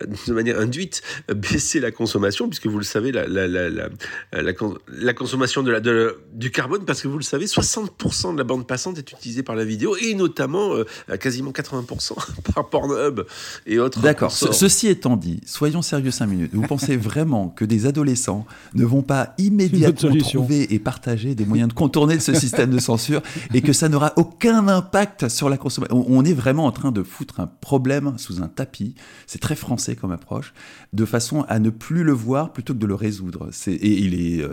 de 0.00 0.32
manière 0.32 0.58
induite 0.58 1.02
baisser 1.28 1.80
la 1.80 1.90
consommation, 1.90 2.48
puisque 2.48 2.66
vous 2.66 2.78
le 2.78 2.84
savez, 2.84 3.12
la, 3.12 3.26
la, 3.26 3.46
la, 3.48 3.88
la 4.32 5.14
consommation 5.14 5.62
de 5.62 5.70
la, 5.70 5.80
de, 5.80 6.18
du 6.32 6.50
carbone, 6.50 6.84
parce 6.84 7.02
que 7.02 7.08
vous 7.08 7.18
le 7.18 7.24
savez, 7.24 7.46
60% 7.46 8.32
de 8.32 8.38
la 8.38 8.44
bande 8.44 8.66
passante 8.66 8.98
est 8.98 9.12
utilisée 9.12 9.42
par 9.42 9.56
la 9.56 9.64
vidéo, 9.64 9.96
et 9.96 10.14
notamment 10.14 10.74
euh, 10.74 10.84
quasiment 11.18 11.50
80% 11.50 12.14
par 12.54 12.68
Pornhub 12.68 13.22
et 13.66 13.78
autres. 13.78 14.00
D'accord. 14.00 14.32
ceci 14.32 14.88
étant 14.88 15.16
dit, 15.16 15.40
soyons 15.46 15.82
sérieux 15.82 16.10
5 16.10 16.26
minutes. 16.26 16.50
Vous 16.54 16.62
pensez 16.62 16.96
vraiment 17.02 17.48
que 17.48 17.64
des 17.64 17.86
adolescents 17.86 18.46
ne 18.74 18.84
vont 18.84 19.02
pas 19.02 19.34
immédiatement 19.38 20.16
trouver 20.16 20.72
et 20.74 20.78
partager 20.78 21.34
des 21.34 21.44
moyens 21.44 21.68
de 21.68 21.74
contourner 21.74 22.20
ce 22.20 22.34
système 22.34 22.70
de 22.70 22.78
censure 22.78 23.22
et 23.54 23.62
que 23.62 23.72
ça 23.72 23.88
n'aura 23.88 24.12
aucun 24.16 24.68
impact 24.68 25.28
sur 25.28 25.48
la 25.48 25.56
consommation? 25.56 26.04
On 26.08 26.24
est 26.24 26.34
vraiment 26.34 26.66
en 26.66 26.72
train 26.72 26.92
de 26.92 27.02
foutre 27.02 27.40
un 27.40 27.46
problème 27.46 28.14
sous 28.18 28.42
un 28.42 28.48
tapis. 28.48 28.94
C'est 29.26 29.40
très 29.40 29.56
français 29.62 29.96
comme 29.96 30.10
approche, 30.10 30.52
de 30.92 31.04
façon 31.04 31.42
à 31.48 31.58
ne 31.58 31.70
plus 31.70 32.02
le 32.02 32.12
voir 32.12 32.52
plutôt 32.52 32.74
que 32.74 32.78
de 32.78 32.86
le 32.86 32.94
résoudre. 32.94 33.48
et 33.66 33.92
il 33.92 34.14
est 34.14 34.42
euh, 34.42 34.50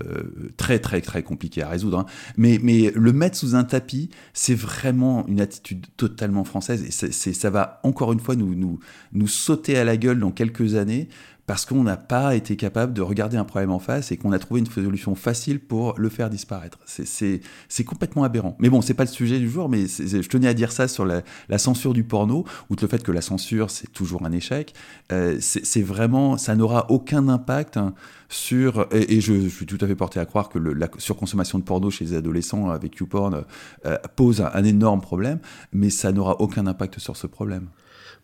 très 0.56 0.80
très 0.80 1.02
très 1.02 1.24
compliqué 1.24 1.62
à 1.62 1.68
résoudre, 1.68 2.00
hein. 2.00 2.06
mais, 2.38 2.60
mais 2.62 2.92
le 2.96 3.12
mettre 3.12 3.38
sous 3.38 3.56
un 3.56 3.64
tapis, 3.64 4.10
c'est 4.34 4.56
vraiment 4.56 5.28
une 5.28 5.42
attitude 5.42 5.88
totalement 5.98 6.44
française 6.44 6.84
et 6.84 6.92
c'est, 6.92 7.34
ça 7.34 7.50
va 7.50 7.82
encore 7.84 8.14
une 8.14 8.20
fois 8.20 8.36
nous, 8.36 8.56
nous, 8.56 8.80
nous 9.12 9.28
sauter 9.28 9.78
à 9.78 9.84
la 9.84 9.98
gueule 9.98 10.20
dans 10.20 10.32
quelques 10.32 10.76
années 10.76 11.10
parce 11.50 11.66
qu'on 11.66 11.82
n'a 11.82 11.98
pas 11.98 12.36
été 12.36 12.56
capable 12.56 12.94
de 12.94 13.02
regarder 13.02 13.36
un 13.36 13.44
problème 13.44 13.72
en 13.72 13.80
face 13.80 14.12
et 14.12 14.18
qu'on 14.18 14.34
a 14.34 14.38
trouvé 14.38 14.60
une 14.60 14.68
solution 14.68 15.16
facile 15.16 15.60
pour 15.60 15.96
le 15.98 16.08
faire 16.08 16.30
disparaître. 16.30 16.78
C'est 16.86 17.84
complètement 17.84 18.24
aberrant. 18.24 18.56
Mais 18.60 18.70
bon, 18.70 18.84
c'est 18.84 18.94
pas 18.94 19.04
le 19.04 19.10
sujet 19.10 19.40
du 19.40 19.50
jour, 19.50 19.68
mais 19.68 19.88
je 19.88 20.30
tenais 20.30 20.48
à 20.48 20.54
dire 20.54 20.72
ça 20.72 20.88
sur 20.88 21.08
la, 21.08 21.58
censure 21.58 21.94
du 21.94 22.04
porno, 22.04 22.46
outre 22.70 22.84
le 22.84 22.88
fait 22.88 23.02
que 23.02 23.12
la 23.12 23.22
censure, 23.22 23.72
c'est 23.72 23.92
toujours 23.92 24.28
un 24.28 24.32
échec. 24.32 24.76
Euh, 25.12 25.38
c'est 25.40 25.82
vraiment, 25.82 26.38
ça 26.38 26.56
n'aura 26.56 26.92
aucun 26.92 27.28
impact 27.28 27.78
hein, 27.78 27.96
sur, 28.28 28.86
et, 28.92 29.20
je, 29.20 29.50
suis 29.50 29.66
tout 29.66 29.80
à 29.82 29.88
fait 29.88 29.96
porté 29.96 30.20
à 30.20 30.26
croire 30.26 30.50
que 30.50 30.60
la 30.60 30.88
surconsommation 31.00 31.58
de 31.58 31.64
porno 31.64 31.90
chez 31.90 32.06
les 32.06 32.14
adolescents 32.14 32.70
avec 32.70 32.96
YouPorn 32.98 33.44
euh, 33.88 33.98
pose 34.16 34.42
un 34.54 34.64
énorme 34.64 35.02
problème, 35.02 35.40
mais 35.74 35.90
ça 35.90 36.12
n'aura 36.12 36.42
aucun 36.42 36.68
impact 36.68 37.00
sur 37.00 37.18
ce 37.18 37.26
problème. 37.26 37.70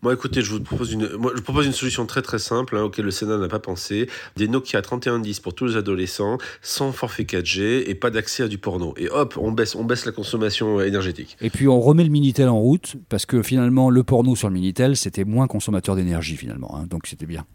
Moi, 0.01 0.13
écoutez, 0.13 0.41
je 0.41 0.51
vous 0.51 0.59
propose 0.59 0.91
une, 0.91 1.09
moi, 1.17 1.31
je 1.35 1.41
propose 1.41 1.65
une 1.65 1.73
solution 1.73 2.05
très 2.05 2.21
très 2.21 2.39
simple 2.39 2.77
hein, 2.77 2.83
auquel 2.83 3.05
le 3.05 3.11
Sénat 3.11 3.37
n'a 3.37 3.47
pas 3.47 3.59
pensé. 3.59 4.09
Des 4.35 4.47
Nokia 4.47 4.81
3110 4.81 5.39
pour 5.39 5.53
tous 5.53 5.65
les 5.65 5.77
adolescents, 5.77 6.37
sans 6.61 6.91
forfait 6.91 7.23
4G 7.23 7.83
et 7.87 7.95
pas 7.95 8.09
d'accès 8.09 8.43
à 8.43 8.47
du 8.47 8.57
porno. 8.57 8.93
Et 8.97 9.09
hop, 9.09 9.37
on 9.37 9.51
baisse, 9.51 9.75
on 9.75 9.83
baisse 9.83 10.05
la 10.05 10.11
consommation 10.11 10.81
énergétique. 10.81 11.37
Et 11.41 11.49
puis 11.49 11.67
on 11.67 11.79
remet 11.79 12.03
le 12.03 12.09
Minitel 12.09 12.49
en 12.49 12.59
route 12.59 12.95
parce 13.09 13.25
que 13.25 13.41
finalement 13.41 13.89
le 13.89 14.03
porno 14.03 14.35
sur 14.35 14.47
le 14.47 14.53
Minitel 14.53 14.95
c'était 14.95 15.23
moins 15.23 15.47
consommateur 15.47 15.95
d'énergie 15.95 16.37
finalement, 16.37 16.75
hein, 16.75 16.85
donc 16.89 17.07
c'était 17.07 17.25
bien. 17.25 17.45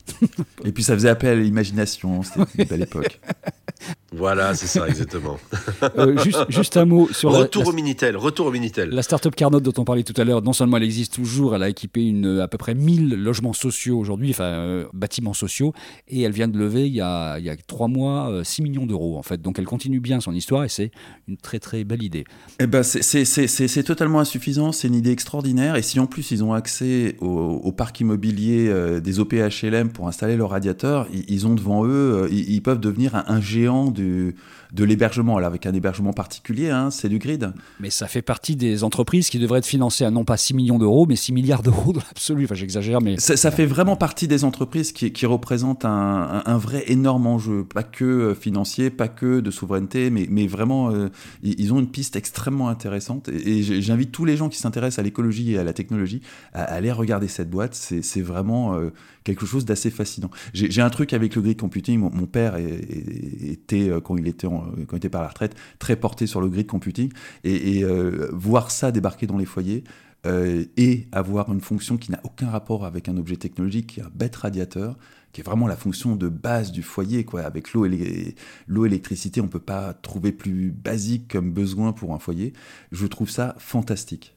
et 0.64 0.72
puis 0.72 0.82
ça 0.82 0.94
faisait 0.94 1.08
appel 1.08 1.38
à 1.38 1.42
l'imagination, 1.42 2.22
c'était 2.22 2.40
une 2.58 2.64
belle 2.64 2.82
époque. 2.82 3.20
Voilà, 4.12 4.54
c'est 4.54 4.66
ça, 4.66 4.88
exactement. 4.88 5.38
euh, 5.98 6.18
juste, 6.18 6.44
juste, 6.48 6.76
un 6.76 6.84
mot 6.84 7.08
sur 7.12 7.30
retour 7.30 7.62
la, 7.62 7.68
au 7.68 7.72
Minitel. 7.72 8.16
Retour 8.16 8.46
au 8.46 8.50
Minitel. 8.50 8.90
La 8.90 9.02
startup 9.02 9.34
Carnot 9.36 9.60
dont 9.60 9.72
on 9.78 9.84
parlait 9.84 10.02
tout 10.02 10.20
à 10.20 10.24
l'heure, 10.24 10.42
non 10.42 10.52
seulement 10.52 10.78
elle 10.78 10.82
existe 10.82 11.14
toujours, 11.14 11.54
elle 11.54 11.62
a 11.62 11.68
équipé 11.68 12.04
une, 12.04 12.40
à 12.40 12.48
peu 12.48 12.58
près 12.58 12.74
1000 12.74 13.14
logements 13.14 13.52
sociaux 13.52 13.98
aujourd'hui, 13.98 14.30
enfin 14.30 14.44
euh, 14.44 14.84
bâtiments 14.92 15.32
sociaux, 15.32 15.72
et 16.08 16.22
elle 16.22 16.32
vient 16.32 16.48
de 16.48 16.58
lever 16.58 16.86
il 16.86 16.94
y 16.94 17.00
a, 17.00 17.38
il 17.38 17.44
y 17.44 17.50
a 17.50 17.56
3 17.56 17.86
mois 17.86 18.30
euh, 18.30 18.44
6 18.44 18.62
millions 18.62 18.86
d'euros 18.86 19.16
en 19.16 19.22
fait. 19.22 19.40
Donc 19.40 19.60
elle 19.60 19.64
continue 19.64 20.00
bien 20.00 20.20
son 20.20 20.32
histoire 20.32 20.64
et 20.64 20.68
c'est 20.68 20.90
une 21.28 21.36
très 21.36 21.60
très 21.60 21.84
belle 21.84 22.02
idée. 22.02 22.24
Eh 22.58 22.66
ben, 22.66 22.82
c'est 22.82 23.82
totalement 23.84 24.18
insuffisant, 24.18 24.72
c'est 24.72 24.88
une 24.88 24.96
idée 24.96 25.12
extraordinaire. 25.12 25.76
Et 25.76 25.82
si 25.82 26.00
en 26.00 26.06
plus 26.06 26.32
ils 26.32 26.42
ont 26.42 26.52
accès 26.52 27.16
au, 27.20 27.26
au 27.28 27.72
parc 27.72 28.00
immobilier 28.00 28.66
euh, 28.68 29.00
des 29.00 29.20
OPHLM 29.20 29.90
pour 29.90 30.08
installer 30.08 30.36
leurs 30.36 30.50
radiateurs, 30.50 31.06
ils, 31.12 31.24
ils 31.28 31.46
ont 31.46 31.54
devant 31.54 31.86
eux, 31.86 32.28
ils, 32.32 32.50
ils 32.50 32.62
peuvent 32.62 32.80
devenir 32.80 33.14
un, 33.14 33.24
un 33.28 33.40
géant 33.40 33.92
du 34.00 34.34
de 34.72 34.84
l'hébergement, 34.84 35.36
alors 35.36 35.48
avec 35.48 35.66
un 35.66 35.74
hébergement 35.74 36.12
particulier, 36.12 36.70
hein, 36.70 36.90
c'est 36.90 37.08
du 37.08 37.18
grid. 37.18 37.52
Mais 37.80 37.90
ça 37.90 38.06
fait 38.06 38.22
partie 38.22 38.56
des 38.56 38.84
entreprises 38.84 39.30
qui 39.30 39.38
devraient 39.38 39.58
être 39.58 39.66
financées 39.66 40.04
à 40.04 40.10
non 40.10 40.24
pas 40.24 40.36
6 40.36 40.54
millions 40.54 40.78
d'euros, 40.78 41.06
mais 41.06 41.16
6 41.16 41.32
milliards 41.32 41.62
d'euros 41.62 41.92
dans 41.92 42.00
l'absolu. 42.00 42.44
Enfin, 42.44 42.54
j'exagère, 42.54 43.00
mais. 43.00 43.18
Ça, 43.18 43.36
ça, 43.36 43.50
fait 43.50 43.66
vraiment 43.66 43.96
partie 43.96 44.28
des 44.28 44.44
entreprises 44.44 44.92
qui, 44.92 45.12
qui 45.12 45.26
représentent 45.26 45.84
un, 45.84 46.58
vrai 46.58 46.84
énorme 46.88 47.26
enjeu, 47.26 47.64
pas 47.64 47.82
que 47.82 48.04
euh, 48.04 48.34
financier, 48.34 48.90
pas 48.90 49.08
que 49.08 49.40
de 49.40 49.50
souveraineté, 49.50 50.10
mais, 50.10 50.26
mais 50.30 50.46
vraiment, 50.46 50.90
euh, 50.90 51.08
ils 51.42 51.72
ont 51.72 51.80
une 51.80 51.90
piste 51.90 52.16
extrêmement 52.16 52.68
intéressante. 52.68 53.28
Et, 53.28 53.58
et 53.58 53.82
j'invite 53.82 54.12
tous 54.12 54.24
les 54.24 54.36
gens 54.36 54.48
qui 54.48 54.58
s'intéressent 54.58 54.98
à 54.98 55.02
l'écologie 55.02 55.52
et 55.52 55.58
à 55.58 55.64
la 55.64 55.72
technologie 55.72 56.20
à, 56.52 56.62
à 56.62 56.74
aller 56.74 56.92
regarder 56.92 57.28
cette 57.28 57.50
boîte. 57.50 57.74
C'est 57.74 58.20
vraiment 58.20 58.74
euh, 58.74 58.90
quelque 59.24 59.46
chose 59.46 59.64
d'assez 59.64 59.90
fascinant. 59.90 60.30
J'ai 60.54 60.82
un 60.82 60.90
truc 60.90 61.12
avec 61.12 61.34
le 61.34 61.42
grid 61.42 61.58
computing. 61.58 61.98
Mon, 61.98 62.10
mon 62.10 62.26
père 62.26 62.56
était, 62.56 63.90
quand 64.04 64.16
il 64.16 64.28
était 64.28 64.46
en, 64.46 64.59
quand 64.86 64.96
il 64.96 64.98
était 64.98 65.08
par 65.08 65.22
la 65.22 65.28
retraite, 65.28 65.54
très 65.78 65.96
porté 65.96 66.26
sur 66.26 66.40
le 66.40 66.48
grid 66.48 66.66
computing. 66.66 67.12
Et, 67.44 67.84
euh, 67.84 68.28
voir 68.32 68.70
ça 68.70 68.92
débarquer 68.92 69.26
dans 69.26 69.38
les 69.38 69.44
foyers, 69.44 69.84
euh, 70.26 70.64
et 70.76 71.06
avoir 71.12 71.52
une 71.52 71.60
fonction 71.60 71.96
qui 71.96 72.12
n'a 72.12 72.20
aucun 72.24 72.48
rapport 72.48 72.84
avec 72.84 73.08
un 73.08 73.16
objet 73.16 73.36
technologique, 73.36 73.86
qui 73.88 74.00
est 74.00 74.02
un 74.02 74.10
bête 74.14 74.36
radiateur, 74.36 74.98
qui 75.32 75.40
est 75.40 75.44
vraiment 75.44 75.66
la 75.66 75.76
fonction 75.76 76.16
de 76.16 76.28
base 76.28 76.72
du 76.72 76.82
foyer. 76.82 77.24
Quoi. 77.24 77.42
Avec 77.42 77.72
l'eau 77.72 77.86
et 77.86 78.34
l'eau 78.66 78.84
électricité, 78.84 79.40
on 79.40 79.44
ne 79.44 79.50
peut 79.50 79.58
pas 79.58 79.94
trouver 79.94 80.32
plus 80.32 80.70
basique 80.70 81.28
comme 81.28 81.52
besoin 81.52 81.92
pour 81.92 82.14
un 82.14 82.18
foyer. 82.18 82.52
Je 82.92 83.06
trouve 83.06 83.30
ça 83.30 83.54
fantastique. 83.58 84.34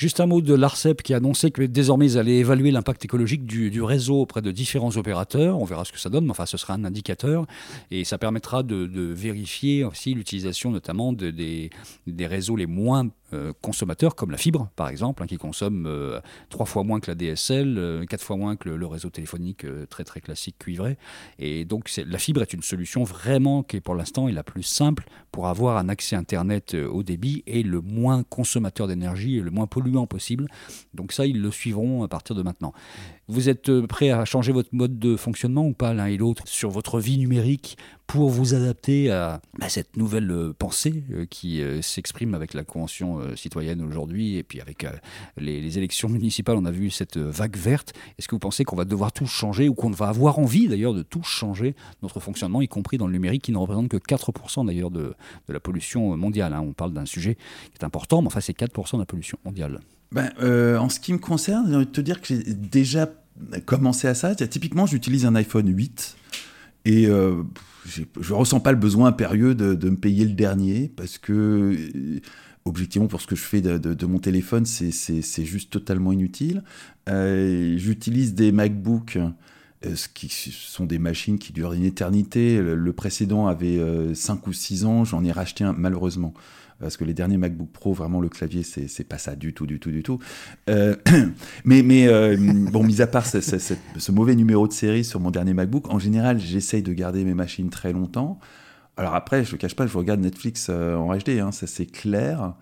Juste 0.00 0.18
un 0.18 0.24
mot 0.24 0.40
de 0.40 0.54
l'ARCEP 0.54 1.02
qui 1.02 1.12
a 1.12 1.18
annoncé 1.18 1.50
que 1.50 1.60
désormais 1.60 2.06
ils 2.06 2.18
allaient 2.18 2.38
évaluer 2.38 2.70
l'impact 2.70 3.04
écologique 3.04 3.44
du, 3.44 3.82
réseau 3.82 4.22
auprès 4.22 4.40
de 4.40 4.50
différents 4.50 4.96
opérateurs. 4.96 5.58
On 5.58 5.66
verra 5.66 5.84
ce 5.84 5.92
que 5.92 5.98
ça 5.98 6.08
donne, 6.08 6.24
mais 6.24 6.30
enfin 6.30 6.46
ce 6.46 6.56
sera 6.56 6.72
un 6.72 6.86
indicateur 6.86 7.44
et 7.90 8.04
ça 8.04 8.16
permettra 8.16 8.62
de, 8.62 8.88
vérifier 9.12 9.84
aussi 9.84 10.14
l'utilisation 10.14 10.70
notamment 10.70 11.12
de, 11.12 11.30
des, 11.30 11.68
des 12.06 12.26
réseaux 12.26 12.56
les 12.56 12.64
moins 12.64 13.10
euh, 13.32 13.52
consommateurs 13.60 14.14
comme 14.14 14.30
la 14.30 14.36
fibre 14.36 14.70
par 14.76 14.88
exemple, 14.88 15.22
hein, 15.22 15.26
qui 15.26 15.36
consomme 15.36 15.86
euh, 15.86 16.20
trois 16.48 16.66
fois 16.66 16.84
moins 16.84 17.00
que 17.00 17.10
la 17.10 17.14
DSL, 17.14 17.76
euh, 17.78 18.04
quatre 18.04 18.24
fois 18.24 18.36
moins 18.36 18.56
que 18.56 18.68
le, 18.68 18.86
réseau 18.86 19.10
téléphonique 19.10 19.64
très 19.88 20.04
très 20.04 20.20
classique 20.20 20.56
cuivré. 20.58 20.98
Et 21.38 21.64
donc 21.64 21.90
la 21.96 22.18
fibre 22.18 22.42
est 22.42 22.52
une 22.52 22.62
solution 22.62 23.04
vraiment 23.04 23.62
qui 23.62 23.80
pour 23.80 23.94
l'instant 23.94 24.26
est 24.28 24.32
la 24.32 24.42
plus 24.42 24.64
simple 24.64 25.04
pour 25.30 25.46
avoir 25.46 25.76
un 25.76 25.88
accès 25.88 26.16
Internet 26.16 26.74
au 26.74 27.02
débit 27.02 27.44
et 27.46 27.62
le 27.62 27.80
moins 27.80 28.24
consommateur 28.24 28.88
d'énergie 28.88 29.38
et 29.38 29.40
le 29.40 29.50
moins 29.50 29.66
polluant 29.66 30.06
possible. 30.06 30.48
Donc 30.92 31.12
ça, 31.12 31.26
ils 31.26 31.40
le 31.40 31.50
suivront 31.52 32.02
à 32.02 32.08
partir 32.08 32.34
de 32.34 32.42
maintenant. 32.42 32.72
Vous 33.28 33.48
êtes 33.48 33.70
prêt 33.82 34.10
à 34.10 34.24
changer 34.24 34.50
votre 34.50 34.70
mode 34.72 34.98
de 34.98 35.16
fonctionnement 35.16 35.64
ou 35.64 35.72
pas 35.72 35.94
l'un 35.94 36.06
et 36.06 36.16
l'autre 36.16 36.48
sur 36.48 36.70
votre 36.70 36.98
vie 36.98 37.18
numérique 37.18 37.76
pour 38.12 38.28
vous 38.28 38.54
adapter 38.54 39.12
à, 39.12 39.40
cette 39.68 39.96
nouvelle 39.96 40.30
euh, 40.32 40.52
pensée 40.52 41.04
euh, 41.12 41.26
qui 41.30 41.62
euh, 41.62 41.80
s'exprime 41.80 42.34
avec 42.34 42.54
la 42.54 42.64
Convention 42.64 43.20
citoyenne 43.36 43.80
aujourd'hui 43.82 44.36
et 44.36 44.42
puis 44.42 44.60
avec 44.60 44.84
les, 45.36 45.78
élections 45.78 46.08
municipales, 46.08 46.56
on 46.56 46.64
a 46.64 46.72
vu 46.72 46.90
cette 46.90 47.18
vague 47.18 47.56
verte. 47.56 47.92
Est-ce 48.18 48.26
que 48.26 48.34
vous 48.34 48.40
pensez 48.40 48.64
qu'on 48.64 48.74
va 48.74 48.84
devoir 48.84 49.12
tout 49.12 49.26
changer 49.26 49.68
ou 49.68 49.74
qu'on 49.74 49.90
va 49.90 50.08
avoir 50.08 50.38
envie 50.40 50.66
d'ailleurs 50.66 50.94
de 50.94 51.02
tout 51.02 51.22
changer 51.22 51.76
notre 52.02 52.18
fonctionnement, 52.18 52.60
y 52.60 52.68
compris 52.68 52.98
dans 52.98 53.06
le 53.06 53.12
numérique 53.12 53.42
qui 53.42 53.52
ne 53.52 53.58
représente 53.58 53.88
que 53.88 53.96
4% 53.96 54.66
d'ailleurs 54.66 54.90
de, 54.90 55.14
la 55.48 55.60
pollution 55.60 56.16
mondiale 56.16 56.52
hein? 56.52 56.62
On 56.62 56.72
parle 56.72 56.92
d'un 56.92 57.06
sujet 57.06 57.36
qui 57.36 57.78
est 57.80 57.84
important, 57.84 58.22
mais 58.22 58.26
enfin 58.26 58.40
c'est 58.40 58.56
4% 58.56 58.94
de 58.94 58.98
la 58.98 59.06
pollution 59.06 59.38
mondiale. 59.44 59.80
Ben, 60.10 60.30
en 60.78 60.88
ce 60.88 60.98
qui 60.98 61.12
me 61.12 61.18
concerne, 61.18 61.68
j'ai 61.68 61.76
envie 61.76 61.86
de 61.86 61.90
te 61.90 62.00
dire 62.00 62.20
que 62.20 62.26
j'ai 62.26 62.42
déjà 62.42 63.08
commencé 63.66 64.08
à 64.08 64.14
ça. 64.14 64.34
Typiquement, 64.34 64.86
j'utilise 64.86 65.26
un 65.26 65.34
iPhone 65.36 65.68
8 65.68 66.16
et 66.86 67.06
je 67.90 68.32
ne 68.32 68.38
ressens 68.38 68.60
pas 68.60 68.72
le 68.72 68.78
besoin 68.78 69.08
impérieux 69.08 69.54
de, 69.54 69.88
me 69.88 69.96
payer 69.96 70.24
le 70.24 70.32
dernier 70.32 70.90
parce 70.94 71.18
que, 71.18 71.76
objectivement, 72.64 73.08
pour 73.08 73.20
ce 73.20 73.26
que 73.26 73.36
je 73.36 73.42
fais 73.42 73.60
de, 73.60 74.06
mon 74.06 74.18
téléphone, 74.18 74.64
c'est 74.66 75.44
juste 75.44 75.70
totalement 75.70 76.12
inutile. 76.12 76.62
Euh, 77.08 77.76
J'utilise 77.76 78.34
des 78.34 78.52
MacBooks. 78.52 79.18
Euh, 79.86 79.96
ce 79.96 80.08
qui 80.08 80.28
sont 80.28 80.84
des 80.84 80.98
machines 80.98 81.38
qui 81.38 81.54
durent 81.54 81.72
une 81.72 81.84
éternité. 81.84 82.60
Le, 82.60 82.92
précédent 82.92 83.46
avait 83.46 83.78
euh, 83.78 84.14
5 84.14 84.46
ou 84.46 84.52
6 84.52 84.84
ans, 84.84 85.04
j'en 85.06 85.24
ai 85.24 85.32
racheté 85.32 85.64
un 85.64 85.72
malheureusement 85.72 86.34
parce 86.80 86.96
que 86.96 87.04
les 87.04 87.14
derniers 87.14 87.36
MacBook 87.36 87.70
Pro, 87.70 87.92
vraiment, 87.92 88.20
le 88.20 88.28
clavier, 88.28 88.62
c'est 88.62 89.04
pas 89.04 89.18
ça 89.18 89.36
du 89.36 89.52
tout, 89.54 89.66
du 89.66 89.78
tout, 89.78 89.90
du 89.90 90.02
tout. 90.02 90.18
Euh, 90.68 90.96
mais, 91.64 91.82
mais 91.82 92.08
bon, 92.36 92.82
mis 92.82 93.02
à 93.02 93.06
part 93.06 93.26
ce, 93.26 94.10
mauvais 94.10 94.34
numéro 94.34 94.66
de 94.66 94.72
série 94.72 95.04
sur 95.04 95.20
mon 95.20 95.30
dernier 95.30 95.54
MacBook, 95.54 95.92
en 95.92 95.98
général, 95.98 96.38
j'essaye 96.38 96.82
de 96.82 96.92
garder 96.92 97.24
mes 97.24 97.34
machines 97.34 97.70
très 97.70 97.92
longtemps. 97.92 98.38
Alors 98.96 99.14
après, 99.14 99.44
je 99.44 99.54
ne 99.54 99.60
cache 99.60 99.76
pas, 99.76 99.86
je 99.86 99.96
regarde 99.96 100.20
Netflix 100.20 100.68
en 100.68 101.14
HD, 101.16 101.40
hein, 101.40 101.52
ça 101.52 101.66
c'est 101.66 101.86
clair. 101.86 102.54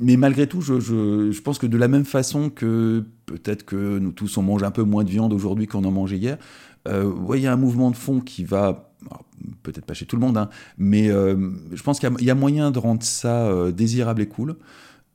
Mais 0.00 0.16
malgré 0.16 0.46
tout, 0.46 0.60
je, 0.60 1.40
pense 1.40 1.58
que 1.58 1.66
de 1.66 1.76
la 1.76 1.88
même 1.88 2.04
façon 2.04 2.50
que 2.50 3.04
peut-être 3.26 3.64
que 3.64 3.98
nous 3.98 4.12
tous 4.12 4.36
on 4.38 4.42
mange 4.42 4.62
un 4.62 4.70
peu 4.70 4.82
moins 4.82 5.04
de 5.04 5.10
viande 5.10 5.32
aujourd'hui 5.32 5.66
qu'on 5.66 5.84
en 5.84 5.90
mangeait 5.90 6.16
hier, 6.16 6.38
euh, 6.88 7.12
il 7.34 7.40
y 7.40 7.46
a 7.46 7.52
un 7.52 7.56
mouvement 7.56 7.90
de 7.90 7.96
fond 7.96 8.20
qui 8.20 8.44
va, 8.44 8.92
peut-être 9.62 9.84
pas 9.84 9.94
chez 9.94 10.06
tout 10.06 10.16
le 10.16 10.20
monde, 10.20 10.38
hein, 10.38 10.48
mais 10.78 11.10
euh, 11.10 11.50
je 11.72 11.82
pense 11.82 12.00
qu'il 12.00 12.10
y, 12.20 12.30
a 12.30 12.34
moyen 12.34 12.70
de 12.70 12.78
rendre 12.78 13.02
ça 13.02 13.46
euh, 13.46 13.70
désirable 13.72 14.22
et 14.22 14.26
cool. 14.26 14.56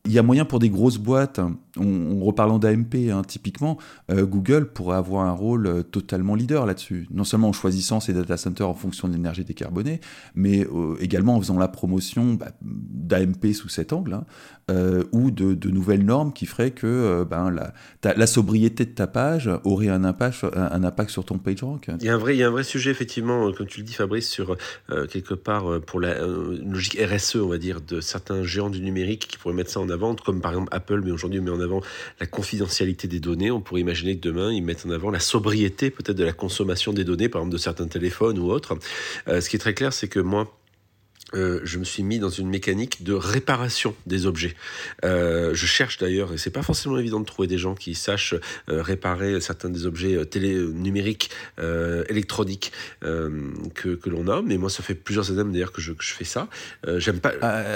Il 0.06 0.12
y 0.12 0.20
a 0.20 0.24
moyen 0.24 0.46
pour 0.46 0.60
des 0.60 0.70
grosses 0.70 1.00
boîtes, 1.00 1.40
en, 1.78 2.24
reparlant 2.24 2.60
d'AMP 2.60 3.10
hein, 3.12 3.22
typiquement, 3.28 3.78
Google 4.10 4.68
pourrait 4.72 4.98
avoir 4.98 5.26
un 5.26 5.32
rôle 5.32 5.84
totalement 5.92 6.36
leader 6.36 6.66
là-dessus. 6.66 7.08
Non 7.12 7.24
seulement 7.24 7.50
en 7.50 7.54
choisissant 7.54 8.00
ses 8.00 8.14
data 8.14 8.38
centers 8.38 8.68
en 8.68 8.74
fonction 8.74 9.08
de 9.08 9.14
l'énergie 9.14 9.44
décarbonée, 9.44 10.00
mais 10.34 10.66
également 11.00 11.36
en 11.36 11.40
faisant 11.40 11.58
la 11.58 11.68
promotion 11.68 12.34
bah, 12.34 12.48
d'AMP 12.62 13.54
sous 13.54 13.70
cet 13.70 13.94
angle, 13.94 14.14
hein, 14.14 14.26
euh, 14.72 15.04
ou 15.12 15.32
de, 15.32 15.70
nouvelles 15.70 16.04
normes 16.04 16.34
qui 16.34 16.46
feraient 16.46 16.72
que 16.72 16.88
euh, 16.88 17.26
ben, 17.26 17.52
la, 17.52 17.74
la, 18.14 18.28
sobriété 18.28 18.86
de 18.86 18.92
ta 18.92 19.08
page 19.08 19.50
aurait 19.64 19.90
un 19.90 20.04
impact, 20.04 21.10
sur 21.10 21.26
ton 21.26 21.38
page 21.38 21.62
rank. 21.62 21.90
Il 22.00 22.06
y, 22.06 22.10
a 22.10 22.16
un 22.16 22.18
vrai, 22.18 22.36
il 22.36 22.40
y 22.40 22.44
a 22.44 22.48
un 22.48 22.52
vrai 22.52 22.64
sujet, 22.64 22.90
effectivement, 22.92 23.52
comme 23.52 23.68
tu 23.68 23.82
le 23.82 23.86
dis, 23.86 23.94
Fabrice, 23.94 24.30
sur 24.30 24.58
euh, 24.90 25.06
quelque 25.06 25.34
part 25.34 25.82
pour 25.82 26.00
la 26.00 26.16
logique 26.26 26.98
RSE, 27.00 27.36
on 27.36 27.48
va 27.48 27.58
dire, 27.58 27.82
de 27.82 28.02
certains 28.02 28.44
géants 28.44 28.70
du 28.70 28.82
numérique 28.82 29.28
qui 29.28 29.38
pourraient 29.38 29.54
mettre 29.54 29.72
ça 29.72 29.80
en 29.80 29.90
avant, 29.90 30.16
comme 30.16 30.42
par 30.42 30.52
exemple 30.52 30.70
Apple, 30.72 31.02
mais 31.04 31.12
aujourd'hui 31.12 31.42
met 31.42 31.52
en 31.52 31.60
avant 31.60 31.65
la 32.20 32.26
confidentialité 32.26 33.08
des 33.08 33.20
données. 33.20 33.52
On 33.52 33.62
pourrait 33.62 33.82
imaginer 33.82 34.16
que 34.16 34.22
demain, 34.22 34.52
ils 34.52 34.64
mettent 34.64 34.86
en 34.86 34.92
avant 34.92 35.12
la 35.12 35.20
sobriété 35.20 35.90
peut-être 35.90 36.18
de 36.18 36.24
la 36.24 36.34
consommation 36.34 36.94
des 36.94 37.04
données, 37.04 37.30
par 37.30 37.42
exemple 37.42 37.54
de 37.54 37.62
certains 37.62 37.88
téléphones 37.88 38.40
ou 38.40 38.52
autres. 38.52 38.78
ce 39.28 39.50
qui 39.50 39.56
est 39.56 39.60
très 39.60 39.74
clair, 39.74 39.94
c'est 39.94 40.08
que 40.08 40.20
moi, 40.20 40.52
euh, 41.34 41.60
je 41.64 41.80
me 41.80 41.84
suis 41.84 42.04
mis 42.04 42.20
dans 42.20 42.30
une 42.30 42.50
mécanique 42.50 43.04
de 43.04 43.14
réparation 43.14 43.96
des 44.06 44.28
objets. 44.28 44.54
Euh, 45.04 45.56
je 45.56 45.66
cherche 45.66 45.98
d'ailleurs, 45.98 46.34
et 46.34 46.38
c'est 46.38 46.52
pas 46.52 46.62
forcément 46.62 46.98
évident 46.98 47.20
de 47.20 47.26
trouver 47.26 47.48
des 47.48 47.58
gens 47.58 47.74
qui 47.74 47.96
sachent 47.96 48.36
euh, 48.70 48.82
réparer 48.82 49.42
certains 49.42 49.70
des 49.70 49.88
objets 49.88 50.24
télé 50.26 50.56
numériques, 50.56 51.32
électroniques 52.10 52.72
que, 53.02 53.96
que 53.96 54.10
l'on 54.10 54.28
a. 54.28 54.42
Mais 54.42 54.58
moi, 54.58 54.70
ça 54.70 54.84
fait 54.84 54.94
plusieurs 54.94 55.32
années 55.32 55.52
d'ailleurs 55.52 55.72
que 55.72 55.82
je, 55.82 55.94
que 55.94 56.04
je, 56.04 56.14
fais 56.14 56.24
ça. 56.24 56.48
J'aime 56.98 57.20
pas. 57.20 57.30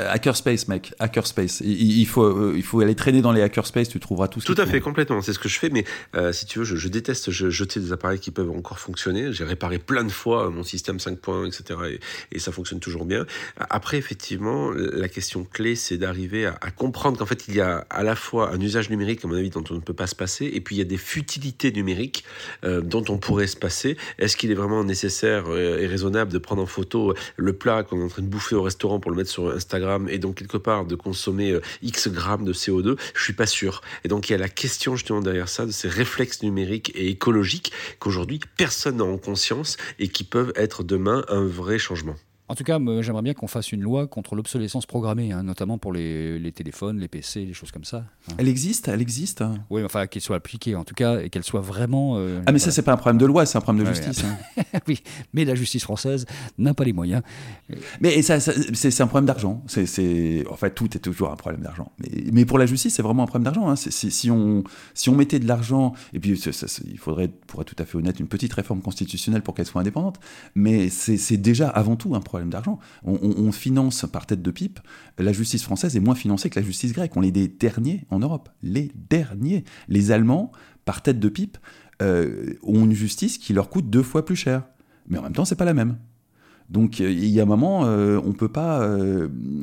hackerspace, 0.09 0.67
mec, 0.67 0.93
hackerspace. 0.99 1.61
Il, 1.61 1.99
il 1.99 2.05
faut, 2.07 2.53
il 2.53 2.63
faut 2.63 2.79
aller 2.81 2.95
traîner 2.95 3.21
dans 3.21 3.31
les 3.31 3.41
hackerspace. 3.41 3.89
Tu 3.89 3.99
trouveras 3.99 4.27
tout. 4.27 4.41
Ce 4.41 4.45
tout 4.45 4.59
à 4.59 4.65
fait, 4.65 4.79
complètement. 4.79 5.21
C'est 5.21 5.33
ce 5.33 5.39
que 5.39 5.49
je 5.49 5.59
fais. 5.59 5.69
Mais 5.69 5.85
si 6.33 6.45
tu 6.45 6.59
veux, 6.59 6.65
je, 6.65 6.75
je 6.75 6.87
déteste 6.87 7.31
jeter 7.31 7.79
des 7.79 7.91
appareils 7.91 8.19
qui 8.19 8.31
peuvent 8.31 8.51
encore 8.51 8.79
fonctionner. 8.79 9.33
J'ai 9.33 9.43
réparé 9.43 9.79
plein 9.79 10.03
de 10.03 10.11
fois 10.11 10.49
mon 10.49 10.63
système 10.63 10.97
5.1, 10.97 11.47
etc. 11.47 11.79
Et, 11.91 12.35
et 12.35 12.39
ça 12.39 12.51
fonctionne 12.51 12.79
toujours 12.79 13.05
bien. 13.05 13.25
Après, 13.69 13.97
effectivement, 13.97 14.71
la 14.71 15.09
question 15.09 15.43
clé, 15.43 15.75
c'est 15.75 15.97
d'arriver 15.97 16.45
à, 16.45 16.71
comprendre 16.71 17.17
qu'en 17.17 17.25
fait, 17.25 17.47
il 17.47 17.55
y 17.55 17.61
a 17.61 17.85
à 17.89 18.03
la 18.03 18.15
fois 18.15 18.51
un 18.51 18.59
usage 18.59 18.89
numérique, 18.89 19.25
à 19.25 19.27
mon 19.27 19.35
avis, 19.35 19.49
dont 19.49 19.63
on 19.69 19.75
ne 19.75 19.79
peut 19.79 19.93
pas 19.93 20.07
se 20.07 20.15
passer, 20.15 20.49
et 20.53 20.61
puis 20.61 20.75
il 20.75 20.79
y 20.79 20.81
a 20.81 20.85
des 20.85 20.97
futilités 20.97 21.71
numériques 21.71 22.23
euh, 22.63 22.81
dont 22.81 23.03
on 23.09 23.17
pourrait 23.17 23.47
se 23.47 23.57
passer. 23.57 23.97
Est-ce 24.17 24.37
qu'il 24.37 24.51
est 24.51 24.55
vraiment 24.55 24.83
nécessaire 24.83 25.45
euh, 25.49 25.79
et 25.79 25.87
raisonnable 25.87 26.31
de 26.31 26.37
prendre 26.37 26.61
en 26.61 26.65
photo 26.65 27.13
le 27.37 27.53
plat 27.53 27.83
qu'on 27.83 27.99
est 27.99 28.03
en 28.03 28.07
train 28.07 28.21
de 28.21 28.27
bouffer 28.27 28.55
au 28.55 28.61
restaurant 28.61 28.99
pour 28.99 29.11
le 29.11 29.17
mettre 29.17 29.29
sur 29.29 29.49
Instagram 29.49 30.07
et 30.09 30.17
donc 30.17 30.35
quelque 30.35 30.57
part 30.57 30.85
de 30.85 30.95
consommer 30.95 31.51
euh, 31.51 31.61
X 31.81 32.07
grammes 32.09 32.45
de 32.45 32.53
CO2 32.53 32.97
Je 33.13 33.23
suis 33.23 33.33
pas 33.33 33.45
sûr. 33.45 33.81
Et 34.03 34.07
donc 34.07 34.29
il 34.29 34.33
y 34.33 34.35
a 34.35 34.39
la 34.39 34.49
question 34.49 34.95
justement 34.95 35.21
derrière 35.21 35.49
ça 35.49 35.65
de 35.65 35.71
ces 35.71 35.87
réflexes 35.87 36.43
numériques 36.43 36.91
et 36.95 37.09
écologiques 37.09 37.71
qu'aujourd'hui 37.99 38.39
personne 38.57 38.97
n'a 38.97 39.03
en 39.03 39.17
conscience 39.17 39.77
et 39.99 40.07
qui 40.07 40.23
peuvent 40.23 40.53
être 40.55 40.83
demain 40.83 41.23
un 41.29 41.45
vrai 41.45 41.77
changement. 41.77 42.15
En 42.49 42.55
tout 42.55 42.63
cas, 42.63 42.79
j'aimerais 43.01 43.21
bien 43.21 43.35
qu'on 43.35 43.45
fasse 43.45 43.71
une 43.71 43.81
loi 43.81 44.07
contre 44.07 44.33
l'obsolescence 44.33 44.87
programmée, 44.87 45.31
hein, 45.31 45.43
notamment 45.43 45.77
pour 45.77 45.93
les, 45.93 46.51
téléphones, 46.55 46.97
les 46.97 47.07
PC, 47.07 47.45
les 47.45 47.53
choses 47.53 47.69
comme 47.69 47.83
ça. 47.83 48.05
Hein. 48.27 48.33
Elle 48.39 48.47
existe, 48.47 48.87
elle 48.87 49.01
existe. 49.01 49.43
Oui, 49.69 49.83
enfin 49.83 50.07
qu'elle 50.07 50.23
soit 50.23 50.37
appliquée 50.37 50.73
en 50.73 50.83
tout 50.83 50.95
cas 50.95 51.19
et 51.19 51.29
qu'elle 51.29 51.43
soit 51.43 51.61
vraiment. 51.61 52.15
Euh, 52.17 52.41
ah 52.47 52.51
mais 52.51 52.57
ça 52.57 52.71
c'est 52.71 52.81
pas 52.81 52.91
un 52.91 52.97
problème 52.97 53.19
de 53.19 53.27
loi, 53.27 53.45
c'est 53.45 53.59
un 53.59 53.61
problème 53.61 53.85
de 53.85 53.93
justice. 53.93 54.23
Hein. 54.23 54.63
oui, 54.87 55.03
mais 55.31 55.45
la 55.45 55.53
justice 55.53 55.83
française 55.83 56.25
n'a 56.57 56.73
pas 56.73 56.85
les 56.85 56.93
moyens. 56.93 57.21
Mais 58.01 58.19
ça, 58.23 58.39
c'est 58.39 59.01
un 59.01 59.07
problème 59.07 59.27
d'argent. 59.27 59.63
C'est 59.67 60.43
en 60.49 60.55
fait 60.55 60.71
tout 60.71 60.97
est 60.97 61.01
toujours 61.01 61.31
un 61.31 61.35
problème 61.35 61.61
d'argent. 61.61 61.91
Mais, 61.99 62.23
mais, 62.33 62.45
pour 62.45 62.57
la 62.57 62.65
justice 62.65 62.95
c'est 62.95 63.03
vraiment 63.03 63.21
un 63.21 63.27
problème 63.27 63.53
d'argent. 63.53 63.75
Si 63.75 64.31
on 64.31 64.63
si 64.95 65.09
on 65.09 65.15
mettait 65.15 65.39
de 65.39 65.47
l'argent 65.47 65.93
et 66.13 66.19
puis 66.19 66.31
il 66.31 66.97
faudrait, 66.97 67.27
pour 67.27 67.61
être 67.61 67.75
tout 67.75 67.81
à 67.81 67.85
fait 67.85 67.95
honnête, 67.95 68.19
une 68.19 68.27
petite 68.27 68.53
réforme 68.53 68.81
constitutionnelle 68.81 69.43
pour 69.43 69.53
qu'elle 69.53 69.67
soit 69.67 69.81
indépendante. 69.81 70.19
Mais 70.55 70.89
c'est 70.89 71.37
déjà 71.37 71.69
avant 71.69 71.95
tout 71.95 72.15
un 72.15 72.21
problème 72.21 72.38
d'argent. 72.45 72.79
On, 73.03 73.51
finance 73.51 74.05
par 74.11 74.25
tête 74.25 74.41
de 74.41 74.51
pipe. 74.51 74.79
La 75.17 75.33
justice 75.33 75.63
française 75.63 75.95
est 75.95 75.99
moins 75.99 76.15
financée 76.15 76.49
que 76.49 76.59
la 76.59 76.65
justice 76.65 76.93
grecque. 76.93 77.15
On 77.15 77.23
est 77.23 77.31
des 77.31 77.47
derniers 77.47 78.05
en 78.09 78.19
Europe. 78.19 78.49
Les 78.61 78.91
derniers. 79.09 79.63
Les 79.87 80.11
Allemands, 80.11 80.51
par 80.85 81.01
tête 81.01 81.19
de 81.19 81.29
pipe, 81.29 81.57
euh, 82.01 82.53
ont 82.63 82.85
une 82.85 82.93
justice 82.93 83.37
qui 83.37 83.53
leur 83.53 83.69
coûte 83.69 83.89
deux 83.89 84.03
fois 84.03 84.25
plus 84.25 84.35
cher. 84.35 84.63
Mais 85.07 85.17
en 85.17 85.23
même 85.23 85.33
temps, 85.33 85.45
c'est 85.45 85.55
pas 85.55 85.65
la 85.65 85.73
même. 85.73 85.97
Donc 86.69 87.01
euh, 87.01 87.11
il 87.11 87.25
y 87.25 87.39
a 87.39 87.43
un 87.43 87.47
moment, 87.47 87.85
euh, 87.85 88.19
on 88.23 88.31
peut 88.33 88.47
pas, 88.47 88.87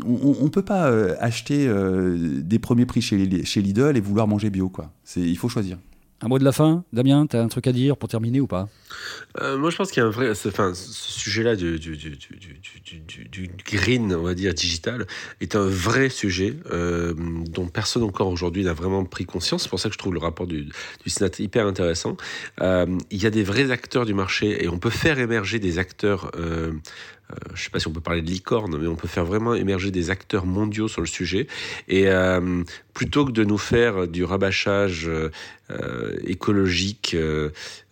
on, 0.04 0.48
peut 0.50 0.62
pas 0.62 0.88
acheter 1.20 1.72
des 2.42 2.58
premiers 2.58 2.86
prix 2.86 3.00
chez, 3.00 3.44
chez 3.44 3.62
Lidl 3.62 3.96
et 3.96 4.00
vouloir 4.00 4.26
manger 4.26 4.50
bio 4.50 4.68
quoi. 4.68 4.92
Il 5.16 5.38
faut 5.38 5.48
choisir. 5.48 5.78
Un 6.22 6.28
mot 6.28 6.38
de 6.38 6.44
la 6.44 6.52
fin, 6.52 6.82
Damien, 6.94 7.26
tu 7.26 7.36
as 7.36 7.42
un 7.42 7.48
truc 7.48 7.66
à 7.66 7.72
dire 7.72 7.98
pour 7.98 8.08
terminer 8.08 8.40
ou 8.40 8.46
pas 8.46 8.70
euh, 9.40 9.58
Moi, 9.58 9.68
je 9.68 9.76
pense 9.76 9.90
qu'il 9.90 10.00
y 10.00 10.04
a 10.04 10.06
un 10.06 10.10
vrai. 10.10 10.30
Enfin, 10.30 10.72
ce 10.72 11.12
sujet-là 11.20 11.56
du, 11.56 11.78
du, 11.78 11.94
du, 11.94 12.16
du, 13.30 13.50
green, 13.70 14.14
on 14.14 14.22
va 14.22 14.32
dire, 14.32 14.54
digital, 14.54 15.06
est 15.42 15.56
un 15.56 15.66
vrai 15.66 16.08
sujet 16.08 16.54
euh, 16.70 17.12
dont 17.50 17.66
personne 17.66 18.02
encore 18.02 18.28
aujourd'hui 18.28 18.64
n'a 18.64 18.72
vraiment 18.72 19.04
pris 19.04 19.26
conscience. 19.26 19.64
C'est 19.64 19.68
pour 19.68 19.78
ça 19.78 19.90
que 19.90 19.92
je 19.92 19.98
trouve 19.98 20.14
le 20.14 20.20
rapport 20.20 20.46
du, 20.46 20.70
Sénat 21.04 21.30
hyper 21.38 21.66
intéressant. 21.66 22.16
Euh, 22.62 22.86
il 23.10 23.22
y 23.22 23.26
a 23.26 23.30
des 23.30 23.42
vrais 23.42 23.70
acteurs 23.70 24.06
du 24.06 24.14
marché 24.14 24.64
et 24.64 24.68
on 24.68 24.78
peut 24.78 24.90
faire 24.90 25.18
émerger 25.18 25.58
des 25.58 25.78
acteurs 25.78 26.30
je 27.48 27.52
ne 27.52 27.56
sais 27.56 27.70
pas 27.70 27.80
si 27.80 27.88
on 27.88 27.92
peut 27.92 28.00
parler 28.00 28.22
de 28.22 28.30
licorne, 28.30 28.76
mais 28.78 28.86
on 28.86 28.96
peut 28.96 29.08
faire 29.08 29.24
vraiment 29.24 29.54
émerger 29.54 29.90
des 29.90 30.10
acteurs 30.10 30.46
mondiaux 30.46 30.88
sur 30.88 31.00
le 31.00 31.06
sujet. 31.06 31.46
Et 31.88 32.08
euh, 32.08 32.62
plutôt 32.94 33.24
que 33.24 33.32
de 33.32 33.44
nous 33.44 33.58
faire 33.58 34.06
du 34.06 34.24
rabâchage 34.24 35.10
euh, 35.70 36.16
écologique 36.24 37.16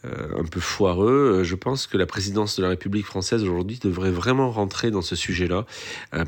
un 0.04 0.44
peu 0.44 0.60
foireux, 0.60 1.42
je 1.44 1.54
pense 1.54 1.86
que 1.86 1.96
la 1.96 2.06
présidence 2.06 2.56
de 2.56 2.62
la 2.62 2.68
République 2.70 3.06
française 3.06 3.42
aujourd'hui 3.42 3.78
devrait 3.82 4.10
vraiment 4.10 4.50
rentrer 4.50 4.90
dans 4.90 5.02
ce 5.02 5.16
sujet-là, 5.16 5.66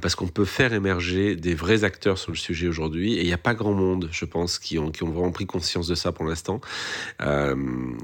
parce 0.00 0.14
qu'on 0.14 0.28
peut 0.28 0.44
faire 0.44 0.72
émerger 0.72 1.36
des 1.36 1.54
vrais 1.54 1.84
acteurs 1.84 2.18
sur 2.18 2.32
le 2.32 2.36
sujet 2.36 2.68
aujourd'hui. 2.68 3.14
Et 3.14 3.20
il 3.20 3.26
n'y 3.26 3.32
a 3.32 3.38
pas 3.38 3.54
grand 3.54 3.74
monde, 3.74 4.08
je 4.10 4.24
pense, 4.24 4.58
qui 4.58 4.78
ont, 4.78 4.90
vraiment 5.00 5.30
pris 5.30 5.46
conscience 5.46 5.86
de 5.86 5.94
ça 5.94 6.12
pour 6.12 6.24
l'instant. 6.24 6.60
Il 7.20 7.26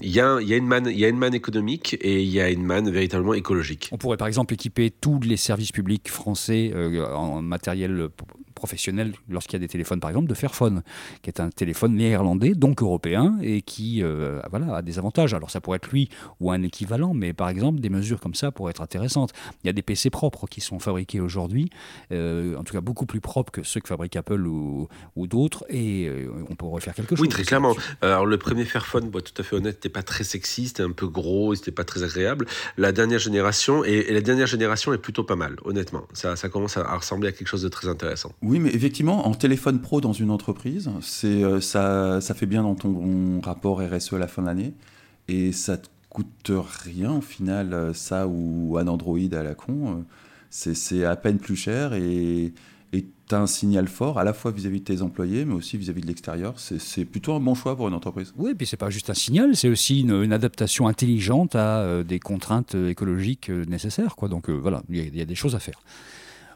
y, 0.03 0.21
a, 0.21 0.41
y, 0.41 0.49
y 0.49 0.55
a 0.55 1.09
une 1.09 1.19
manne 1.19 1.35
économique 1.35 1.97
et 2.01 2.23
il 2.23 2.29
y 2.29 2.41
a 2.41 2.51
une 2.51 2.65
manne 2.65 2.91
véritablement 2.91 3.35
écologique. 3.35 3.89
On 3.93 3.99
pourrait 3.99 4.17
par 4.17 4.29
exemple 4.29 4.55
équiper 4.55 4.91
tous 4.91 5.21
les 5.21 5.37
services 5.37 5.73
publics 5.73 6.09
français 6.09 6.73
euh, 6.75 7.07
en 7.15 7.43
matériel 7.43 8.09
professionnel 8.63 9.15
lorsqu'il 9.29 9.55
y 9.55 9.61
a 9.61 9.65
des 9.67 9.69
téléphones, 9.69 9.99
par 9.99 10.11
exemple, 10.11 10.29
de 10.29 10.35
Fairphone, 10.35 10.83
qui 11.23 11.31
est 11.31 11.41
un 11.41 11.51
téléphone 11.51 11.97
néerlandais, 11.97 12.55
donc 12.55 12.81
européen, 12.81 13.37
et 13.43 13.61
qui 13.61 14.05
euh, 14.05 14.41
voilà, 14.51 14.77
a 14.77 14.83
des 14.83 15.01
avantages. 15.01 15.35
Alors 15.35 15.51
ça 15.51 15.61
pourrait 15.61 15.79
être 15.83 15.91
lui 15.91 16.09
ou 16.39 16.53
un 16.53 16.63
équivalent, 16.63 17.13
mais 17.13 17.33
par 17.33 17.49
exemple, 17.49 17.81
des 17.81 17.89
mesures 17.89 18.21
comme 18.21 18.37
ça 18.37 18.53
pourraient 18.53 18.71
être 18.71 18.81
intéressantes. 18.81 19.33
Il 19.63 19.67
y 19.67 19.71
a 19.71 19.73
des 19.73 19.83
PC 19.83 20.11
propres 20.11 20.47
qui 20.47 20.61
sont 20.61 20.79
fabriqués 20.79 21.19
aujourd'hui, 21.19 21.71
euh, 22.13 22.57
en 22.57 22.63
tout 22.63 22.73
cas 22.73 22.81
beaucoup 22.81 23.05
plus 23.05 23.21
propres 23.21 23.51
que 23.51 23.65
ceux 23.65 23.81
que 23.81 23.89
fabrique 23.89 24.15
Apple 24.15 24.47
ou, 24.47 24.87
ou 25.17 25.27
d'autres, 25.27 25.65
et 25.69 26.07
euh, 26.07 26.31
on 26.49 26.55
pourrait 26.55 26.81
faire 26.81 26.95
quelque 26.95 27.17
chose. 27.17 27.23
Oui, 27.23 27.29
très 27.29 27.43
clairement. 27.43 27.75
Alors 28.01 28.27
le 28.27 28.39
premier 28.39 28.65
Fairphone, 28.65 29.11
pour 29.11 29.19
être 29.19 29.33
tout 29.33 29.43
à 29.43 29.45
fait 29.45 29.57
honnête, 29.57 29.75
n'était 29.75 29.89
pas 29.89 30.05
très 30.05 30.23
sexy, 30.23 30.69
c'était 30.69 30.85
un 30.85 30.93
peu 30.93 31.09
gros, 31.09 31.57
c'était 31.57 31.73
pas 31.73 31.85
très 31.85 32.05
agréable. 32.05 32.47
La 32.77 32.93
dernière 32.93 33.19
génération, 33.19 33.83
et, 33.83 34.13
la 34.13 34.21
dernière 34.21 34.47
génération 34.47 34.93
est 34.93 34.99
plutôt 34.99 35.25
pas 35.25 35.37
mal, 35.37 35.57
honnêtement. 35.65 36.05
Ça, 36.13 36.37
ça 36.37 36.49
commence 36.49 36.77
à, 36.77 36.97
ressembler 36.97 37.29
à 37.29 37.33
quelque 37.33 37.49
chose 37.49 37.63
de 37.63 37.69
très 37.69 37.89
intéressant. 37.89 38.33
Oui, 38.43 38.52
mais 38.59 38.71
effectivement, 38.75 39.27
en 39.27 39.35
téléphone 39.35 39.81
pro 39.81 40.01
dans 40.01 40.13
une 40.13 40.31
entreprise, 40.31 40.91
c'est 41.01 41.45
euh, 41.45 41.61
ça, 41.61 42.21
ça 42.21 42.35
fait 42.35 42.47
bien 42.47 42.63
dans 42.63 42.75
ton 42.75 43.41
rapport 43.41 43.81
RSE 43.81 44.13
à 44.15 44.19
la 44.19 44.29
fin 44.29 44.43
de 44.43 44.49
l'année. 44.49 44.75
Et 45.29 45.53
ça 45.53 45.77
te 45.77 45.89
coûte 46.09 46.51
rien 46.85 47.13
au 47.13 47.21
final, 47.21 47.73
euh, 47.73 47.95
ça 47.95 48.27
ou 48.27 48.77
un 48.79 48.87
Android 48.89 49.19
à 49.33 49.43
la 49.43 49.55
con. 49.55 49.99
Euh, 49.99 50.03
c'est 50.51 51.05
à 51.05 51.17
peine 51.17 51.39
plus 51.39 51.57
cher 51.57 51.95
et 51.95 52.53
tu 52.93 53.35
as 53.35 53.41
un 53.41 53.47
signal 53.47 53.89
fort 53.89 54.19
à 54.19 54.25
la 54.25 54.35
fois 54.35 54.51
vis-à-vis 54.51 54.81
de 54.81 54.85
tes 54.85 55.01
employés, 55.01 55.47
mais 55.47 55.55
aussi 55.55 55.79
vis-à-vis 55.79 56.03
de 56.03 56.07
l'extérieur. 56.07 56.55
C'est 56.59 57.07
plutôt 57.07 57.33
un 57.33 57.41
bon 57.41 57.55
choix 57.55 57.75
pour 57.75 57.89
une 57.89 57.95
entreprise. 57.95 58.35
Oui, 58.37 58.51
et 58.51 58.55
puis 58.55 58.67
c'est 58.67 58.77
pas 58.77 58.91
juste 58.91 59.09
un 59.09 59.15
signal, 59.15 59.57
c'est 59.57 59.71
aussi 59.71 60.01
une, 60.01 60.33
adaptation 60.33 60.89
intelligente 60.89 61.55
à 61.55 62.03
des 62.03 62.19
contraintes 62.19 62.75
écologiques 62.75 63.49
nécessaires. 63.49 64.15
Quoi. 64.15 64.29
Donc 64.29 64.51
voilà, 64.51 64.83
il 64.91 65.17
y, 65.17 65.23
a 65.23 65.25
des 65.25 65.35
choses 65.35 65.55
à 65.55 65.59
faire. 65.59 65.81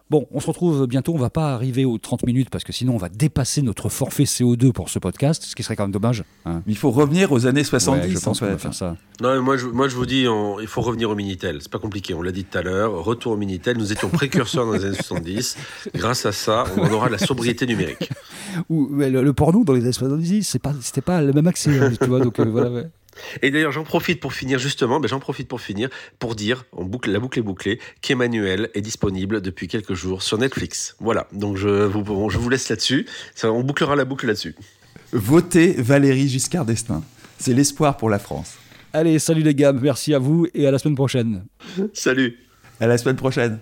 Bon, 0.08 0.28
on 0.30 0.38
se 0.38 0.46
retrouve 0.46 0.86
bientôt. 0.86 1.12
On 1.14 1.18
va 1.18 1.30
pas 1.30 1.52
arriver 1.52 1.84
aux 1.84 1.98
30 1.98 2.24
minutes 2.26 2.48
parce 2.48 2.62
que 2.62 2.72
sinon 2.72 2.94
on 2.94 2.96
va 2.96 3.08
dépasser 3.08 3.60
notre 3.60 3.88
forfait 3.88 4.22
CO2 4.22 4.70
pour 4.72 4.88
ce 4.88 5.00
podcast, 5.00 5.42
ce 5.42 5.56
qui 5.56 5.64
serait 5.64 5.74
quand 5.74 5.82
même 5.82 5.90
dommage. 5.90 6.22
hein. 6.44 6.62
Il 6.68 6.76
faut 6.76 6.92
revenir 6.92 7.32
aux 7.32 7.46
années 7.48 7.64
70 7.64 8.02
Ouais, 8.06 8.08
je 8.10 8.18
pense 8.20 8.40
en 8.40 8.46
qu'on 8.46 8.52
va 8.52 8.56
fait. 8.56 8.62
faire 8.62 8.74
ça. 8.74 8.96
Non, 9.20 9.34
mais 9.34 9.40
moi 9.40 9.56
je, 9.56 9.66
moi 9.66 9.88
je 9.88 9.96
vous 9.96 10.06
dis, 10.06 10.28
on- 10.28 10.60
il 10.60 10.68
faut 10.68 10.80
revenir 10.80 11.10
au 11.10 11.16
Minitel. 11.16 11.58
C'est 11.60 11.72
pas 11.72 11.80
compliqué, 11.80 12.14
on 12.14 12.22
l'a 12.22 12.30
dit 12.30 12.44
tout 12.44 12.56
à 12.56 12.62
l'heure. 12.62 12.92
Retour 13.04 13.32
au 13.32 13.36
Minitel. 13.36 13.78
Nous 13.78 13.90
étions 13.90 14.08
précurseurs 14.08 14.64
dans 14.66 14.72
les 14.74 14.84
années 14.84 14.94
70. 14.94 15.56
Grâce 15.96 16.24
à 16.24 16.30
ça, 16.30 16.64
on 16.76 16.82
en 16.82 16.90
aura 16.92 17.08
la 17.08 17.18
sobriété 17.18 17.66
numérique. 17.66 18.08
Ou 18.70 18.86
mais 18.90 19.10
le, 19.10 19.24
le 19.24 19.32
porno 19.32 19.64
dans 19.64 19.72
les 19.72 19.82
années 19.82 19.92
70, 19.92 20.44
c'est 20.48 20.60
pas, 20.60 20.72
c'était 20.82 21.00
pas 21.00 21.20
le 21.20 21.32
même 21.32 21.48
accès, 21.48 21.78
hein, 21.80 21.90
tu 22.00 22.08
vois. 22.08 22.20
Donc 22.20 22.38
euh, 22.38 22.44
voilà. 22.44 22.70
ouais. 22.70 22.88
Et 23.42 23.50
d'ailleurs, 23.50 23.72
j'en 23.72 23.84
profite 23.84 24.20
pour 24.20 24.32
finir 24.32 24.58
justement, 24.58 25.00
ben, 25.00 25.08
j'en 25.08 25.20
profite 25.20 25.48
pour 25.48 25.60
finir 25.60 25.88
pour 26.18 26.34
dire, 26.34 26.64
on 26.72 26.84
boucle, 26.84 27.10
la 27.10 27.18
boucle 27.18 27.38
est 27.38 27.42
bouclée, 27.42 27.80
qu'Emmanuel 28.00 28.70
est 28.74 28.80
disponible 28.80 29.40
depuis 29.40 29.68
quelques 29.68 29.94
jours 29.94 30.22
sur 30.22 30.38
Netflix. 30.38 30.96
Voilà, 31.00 31.26
donc 31.32 31.56
je 31.56 31.68
vous, 31.68 32.02
bon, 32.02 32.28
je 32.28 32.38
vous 32.38 32.48
laisse 32.48 32.68
là-dessus. 32.68 33.06
Ça, 33.34 33.52
On 33.52 33.62
bouclera 33.62 33.96
la 33.96 34.04
boucle 34.04 34.26
là-dessus. 34.26 34.54
Votez 35.12 35.74
Valérie 35.78 36.28
Giscard 36.28 36.64
d'Estaing. 36.64 37.02
C'est 37.38 37.52
l'espoir 37.52 37.96
pour 37.96 38.10
la 38.10 38.18
France. 38.18 38.54
Allez, 38.92 39.18
salut 39.18 39.42
les 39.42 39.54
gars, 39.54 39.72
merci 39.72 40.14
à 40.14 40.18
vous 40.18 40.46
et 40.54 40.66
à 40.66 40.70
la 40.70 40.78
semaine 40.78 40.94
prochaine. 40.94 41.44
Salut 41.92 42.38
À 42.80 42.86
la 42.86 42.96
semaine 42.98 43.16
prochaine. 43.16 43.58